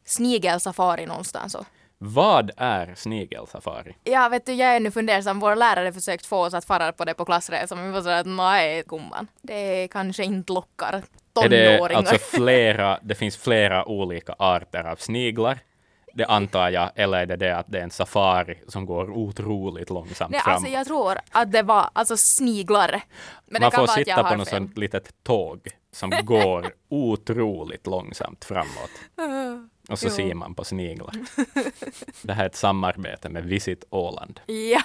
snigelsafari 0.04 1.06
någonstans. 1.06 1.54
Och 1.54 1.64
Vad 1.98 2.50
är 2.56 2.94
snigelsafari? 2.94 3.94
ja, 4.04 4.28
vet 4.28 4.46
du, 4.46 4.52
jag 4.52 4.76
är 4.76 4.80
nu 4.80 4.90
fundersam. 4.90 5.40
Vår 5.40 5.56
lärare 5.56 5.92
försökt 5.92 6.26
få 6.26 6.38
oss 6.38 6.54
att 6.54 6.64
fara 6.64 6.92
på 6.92 7.04
det 7.04 7.14
på 7.14 7.24
klassresa, 7.24 7.74
men 7.74 7.84
vi 7.86 7.90
var 7.92 8.00
sådär 8.02 8.20
att 8.20 8.26
nej, 8.26 8.82
gumman. 8.86 9.28
Det 9.42 9.88
kanske 9.88 10.24
inte 10.24 10.52
lockar 10.52 10.92
Är 10.92 11.02
tonåringar. 11.34 11.88
det 11.88 11.96
alltså 11.96 12.18
flera, 12.36 12.98
det 13.02 13.14
finns 13.14 13.36
flera 13.36 13.88
olika 13.88 14.34
arter 14.38 14.84
av 14.84 14.96
sniglar? 14.96 15.58
Det 16.14 16.24
antar 16.24 16.70
jag, 16.70 16.90
eller 16.94 17.18
är 17.18 17.26
det 17.26 17.36
det 17.36 17.56
att 17.56 17.66
det 17.68 17.78
är 17.78 17.82
en 17.82 17.90
safari 17.90 18.58
som 18.68 18.86
går 18.86 19.10
otroligt 19.10 19.90
långsamt 19.90 20.30
Nej, 20.30 20.40
fram? 20.40 20.54
alltså 20.54 20.70
jag 20.70 20.86
tror 20.86 21.18
att 21.30 21.52
det 21.52 21.62
var 21.62 21.90
alltså 21.92 22.16
sniglar. 22.16 23.02
Men 23.46 23.62
Man 23.62 23.70
får 23.72 23.86
sitta 23.86 24.24
på 24.24 24.36
något 24.36 24.48
sånt 24.48 24.78
litet 24.78 25.14
tåg 25.24 25.68
som 25.92 26.10
går 26.22 26.72
otroligt 26.88 27.86
långsamt 27.86 28.44
framåt. 28.44 28.90
Och 29.88 29.98
så 29.98 30.06
Jo. 30.06 30.12
ser 30.14 30.34
man 30.34 30.54
på 30.54 30.64
sniglar. 30.64 31.14
Det 32.22 32.32
här 32.32 32.42
är 32.42 32.46
ett 32.48 32.56
samarbete 32.56 33.28
med 33.28 33.44
Visit 33.44 33.84
Åland. 33.90 34.40
Ja. 34.46 34.80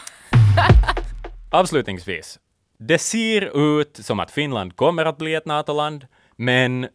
Avslutningsvis. 1.52 2.40
Det 2.78 2.98
ser 2.98 3.78
ut 3.80 4.00
som 4.04 4.20
att 4.20 4.32
Finland 4.32 4.76
kommer 4.76 5.06
att 5.06 5.18
bli 5.18 5.36
ett 5.36 5.46
NATO-land, 5.46 6.08
men 6.36 6.88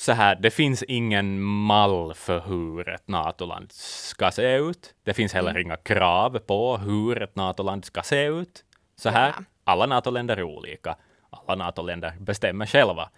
så 0.00 0.12
här, 0.12 0.34
det 0.34 0.50
finns 0.50 0.82
ingen 0.82 1.40
mall 1.40 2.14
för 2.14 2.40
hur 2.40 2.88
ett 2.88 3.08
NATO-land 3.08 3.72
ska 3.72 4.30
se 4.30 4.56
ut. 4.56 4.94
Det 5.04 5.14
finns 5.14 5.32
heller 5.32 5.58
inga 5.58 5.76
krav 5.76 6.38
på 6.38 6.76
hur 6.76 7.22
ett 7.22 7.36
NATO-land 7.36 7.84
ska 7.84 8.02
se 8.02 8.24
ut. 8.24 8.64
Så 8.96 9.08
här, 9.08 9.28
Ja. 9.28 9.44
alla 9.64 9.86
NATO-länder 9.86 10.36
är 10.36 10.42
olika. 10.42 10.96
Alla 11.30 11.64
NATO-länder 11.64 12.12
bestämmer 12.20 12.66
själva. 12.66 13.10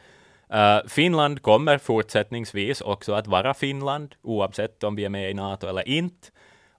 Uh, 0.55 0.89
Finland 0.89 1.43
kommer 1.43 1.79
fortsättningsvis 1.79 2.81
också 2.81 3.13
att 3.13 3.27
vara 3.27 3.55
Finland, 3.55 4.15
oavsett 4.23 4.85
om 4.85 4.95
vi 4.97 5.05
är 5.05 5.09
med 5.09 5.31
i 5.31 5.35
NATO 5.35 5.67
eller 5.67 5.89
inte. 5.89 6.29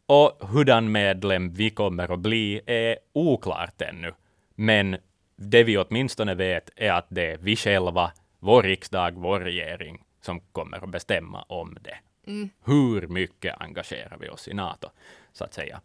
Och 0.05 0.47
hurdan 0.49 0.91
medlem 0.91 1.53
vi 1.53 1.69
kommer 1.69 2.13
att 2.13 2.19
bli 2.19 2.61
är 2.65 2.97
oklart 3.13 3.81
ännu. 3.81 4.13
Men 4.55 4.97
det 5.35 5.63
vi 5.63 5.77
åtminstone 5.77 6.35
vet 6.35 6.69
är 6.75 6.91
att 6.91 7.07
det 7.09 7.31
är 7.31 7.37
vi 7.37 7.55
själva, 7.55 8.11
vår 8.43 8.63
riksdag, 8.63 9.13
vår 9.15 9.39
regering 9.39 10.03
som 10.21 10.39
kommer 10.39 10.83
att 10.83 10.89
bestämma 10.89 11.41
om 11.43 11.77
det. 11.81 11.97
Mm. 12.27 12.49
Hur 12.65 13.07
mycket 13.07 13.61
engagerar 13.61 14.17
vi 14.19 14.29
oss 14.29 14.47
i 14.47 14.53
NATO, 14.53 14.89
så 15.33 15.43
att 15.43 15.53
säga. 15.53 15.81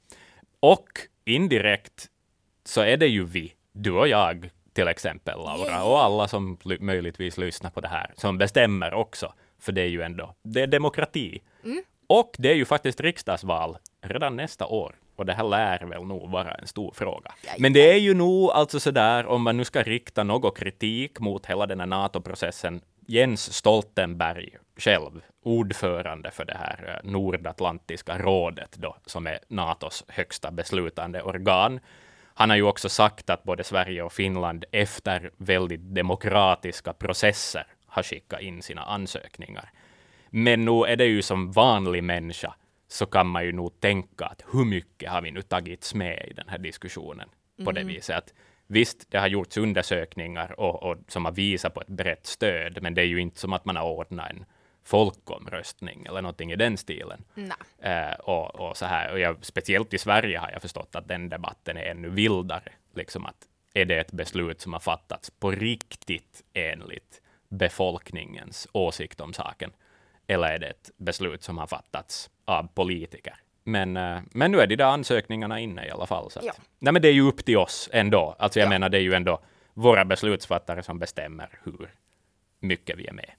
Och 0.61 0.89
indirekt 1.25 2.07
så 2.65 2.81
är 2.81 2.97
det 2.97 3.07
ju 3.07 3.25
vi, 3.25 3.55
du 3.73 3.91
och 3.91 4.09
jag 4.09 4.51
till 4.73 4.89
exempel, 4.89 5.39
Laura, 5.39 5.85
och 5.85 6.03
alla 6.03 6.29
som 6.29 6.59
möjligtvis 6.81 7.39
lyssnar 7.39 7.71
på 7.71 7.81
det 7.81 7.89
här, 7.89 8.13
som 8.17 8.39
bestämmer 8.39 8.95
också, 8.95 9.33
för 9.59 9.73
det 9.73 9.83
är 9.83 9.89
ju 9.89 10.03
ändå, 10.03 10.35
det 10.43 10.61
är 10.61 10.67
demokrati. 10.67 11.43
Mm. 11.65 11.83
Och 12.07 12.37
det 12.39 12.51
är 12.51 12.55
ju 12.55 12.65
faktiskt 12.65 13.01
riksdagsval 13.01 13.79
redan 14.01 14.37
nästa 14.37 14.67
år. 14.67 14.95
Och 15.19 15.27
det 15.27 15.33
här 15.33 15.45
lär 15.45 15.81
väl 15.81 16.05
nog 16.05 16.31
vara 16.31 16.55
en 16.55 16.67
stor 16.67 16.93
fråga. 16.95 17.33
Men 17.59 17.73
det 17.73 17.93
är 17.93 17.99
ju 17.99 18.15
nog 18.15 18.51
alltså 18.51 18.81
sådär, 18.81 19.27
om 19.27 19.43
man 19.43 19.57
nu 19.57 19.65
ska 19.65 19.83
rikta 19.83 20.25
någon 20.25 20.53
kritik 20.53 21.21
mot 21.21 21.47
hela 21.47 21.67
den 21.67 21.81
här 21.81 21.87
NATO-processen, 21.87 22.81
Jens 23.07 23.53
Stoltenberg 23.53 24.57
själv, 24.77 25.21
ordförande 25.43 26.31
för 26.31 26.45
det 26.45 26.57
här 26.57 27.01
eh, 27.05 27.11
Nordatlantiska 27.11 28.19
rådet, 28.19 28.77
då, 28.77 28.97
som 29.07 29.27
är 29.27 29.39
NATOs 29.49 30.05
högsta 30.09 30.51
beslutande 30.51 31.23
organ. 31.23 31.81
Han 32.35 32.51
har 32.51 32.57
ju 32.57 32.63
också 32.63 32.89
sagt 32.89 33.31
att 33.31 33.43
både 33.43 33.65
Sverige 33.65 34.03
och 34.03 34.13
Finland 34.13 34.65
efter 34.73 35.31
väldigt 35.37 35.95
demokratiska 35.95 36.93
processer 36.93 37.67
har 37.87 38.03
skickat 38.03 38.41
in 38.41 38.63
sina 38.63 38.83
ansökningar. 38.83 39.71
Men 40.31 40.65
nu 40.65 40.85
är 40.85 40.97
det 40.97 41.07
ju 41.07 41.23
som 41.23 41.53
vanlig 41.53 42.05
människa 42.05 42.55
så 42.89 43.07
kan 43.07 43.27
man 43.27 43.45
ju 43.45 43.53
nog 43.53 43.81
tänka 43.81 44.25
att 44.25 44.43
hur 44.53 44.65
mycket 44.65 45.11
har 45.11 45.23
vi 45.23 45.31
nu 45.31 45.43
tagits 45.43 45.95
med 45.95 46.29
i 46.31 46.33
den 46.33 46.49
här 46.49 46.59
diskussionen 46.59 47.29
på 47.65 47.73
det 47.73 47.81
mm. 47.81 47.95
viset 47.95 48.17
att 48.17 48.33
Visst, 48.71 49.11
det 49.11 49.19
har 49.19 49.29
gjorts 49.29 49.57
undersökningar 49.57 50.61
och, 50.61 50.83
och, 50.83 50.97
som 51.09 51.25
har 51.25 51.33
visat 51.33 51.75
på 51.75 51.81
ett 51.81 51.89
brett 51.89 52.27
stöd, 52.27 52.79
men 52.83 52.95
det 52.95 53.03
är 53.03 53.07
ju 53.07 53.21
inte 53.21 53.41
som 53.41 53.53
att 53.53 53.65
man 53.65 53.77
har 53.77 53.85
ordnat 53.85 54.31
en 54.31 54.45
folkomröstning 54.85 56.07
eller 56.07 56.23
någonting 56.23 56.53
i 56.53 56.57
den 56.57 56.77
stilen. 56.77 57.25
Eh, 57.79 58.13
och, 58.13 58.55
och, 58.55 58.77
så 58.77 58.87
här. 58.87 59.13
Och 59.13 59.19
jag, 59.21 59.45
speciellt 59.45 59.95
i 59.95 59.99
Sverige 59.99 60.39
har 60.39 60.51
jag 60.51 60.63
förstått 60.63 60.97
att 60.97 61.09
den 61.09 61.29
debatten 61.29 61.77
är 61.77 61.83
ännu 61.83 62.09
vildare. 62.09 62.73
Liksom 62.95 63.27
att 63.27 63.47
är 63.75 63.85
det 63.85 63.99
ett 63.99 64.13
beslut 64.13 64.61
som 64.61 64.73
har 64.73 64.81
fattats 64.81 65.31
på 65.31 65.51
riktigt 65.51 66.43
enligt 66.53 67.23
befolkningens 67.49 68.69
åsikt 68.73 69.21
om 69.21 69.33
saken? 69.33 69.71
Eller 70.29 70.49
är 70.49 70.59
det 70.59 70.67
ett 70.67 70.91
beslut 70.97 71.43
som 71.43 71.59
har 71.59 71.67
fattats 71.67 72.31
av 72.45 72.69
politiker? 72.75 73.35
Men, 73.65 73.97
eh, 73.97 74.19
men 74.31 74.53
nu 74.53 74.61
är 74.61 74.67
de 74.67 74.77
där 74.77 74.85
ansökningarna 74.85 75.61
inne 75.61 75.87
i 75.87 75.91
alla 75.91 76.07
fall. 76.07 76.31
Så 76.31 76.39
att, 76.39 76.45
ja. 76.45 76.53
nej, 76.79 76.93
men 76.93 77.03
det 77.03 77.09
är 77.09 77.13
ju 77.13 77.23
upp 77.23 77.45
till 77.45 77.59
oss 77.59 77.89
ändå. 77.93 78.37
Alltså 78.39 78.59
jag 78.59 78.67
ja. 78.67 78.71
menar, 78.71 78.89
det 78.89 78.99
är 78.99 79.03
ju 79.03 79.15
ändå 79.15 79.41
våra 79.75 80.05
beslutsfattare 80.05 80.83
som 80.83 80.99
bestämmer 80.99 81.49
hur 81.65 81.91
mycket 82.61 82.99
vi 82.99 83.07
är 83.07 83.13
med. 83.13 83.31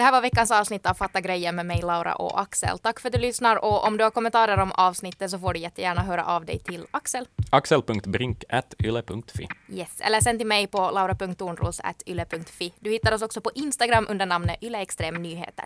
Det 0.00 0.04
här 0.04 0.12
var 0.12 0.20
veckans 0.20 0.50
avsnitt 0.50 0.86
av 0.86 0.94
Fatta 0.94 1.20
grejer 1.20 1.52
med 1.52 1.66
mig, 1.66 1.82
Laura 1.82 2.14
och 2.14 2.40
Axel. 2.40 2.78
Tack 2.78 3.00
för 3.00 3.08
att 3.08 3.12
du 3.12 3.18
lyssnar 3.18 3.64
och 3.64 3.84
om 3.84 3.96
du 3.96 4.04
har 4.04 4.10
kommentarer 4.10 4.58
om 4.60 4.72
avsnittet 4.72 5.30
så 5.30 5.38
får 5.38 5.54
du 5.54 5.60
jättegärna 5.60 6.02
höra 6.02 6.24
av 6.24 6.44
dig 6.44 6.58
till 6.58 6.86
Axel. 6.90 7.28
Axel.brink.yle.fi 7.50 9.48
Yes, 9.68 10.00
eller 10.00 10.20
sen 10.20 10.38
till 10.38 10.46
mig 10.46 10.66
på 10.66 10.90
laura.tornros.yle.fi. 10.90 12.74
Du 12.80 12.90
hittar 12.90 13.12
oss 13.14 13.22
också 13.22 13.40
på 13.40 13.50
Instagram 13.54 14.06
under 14.08 14.26
namnet 14.26 14.62
Yle 14.62 14.78
Extrem 14.78 15.22
Nyheter. 15.22 15.64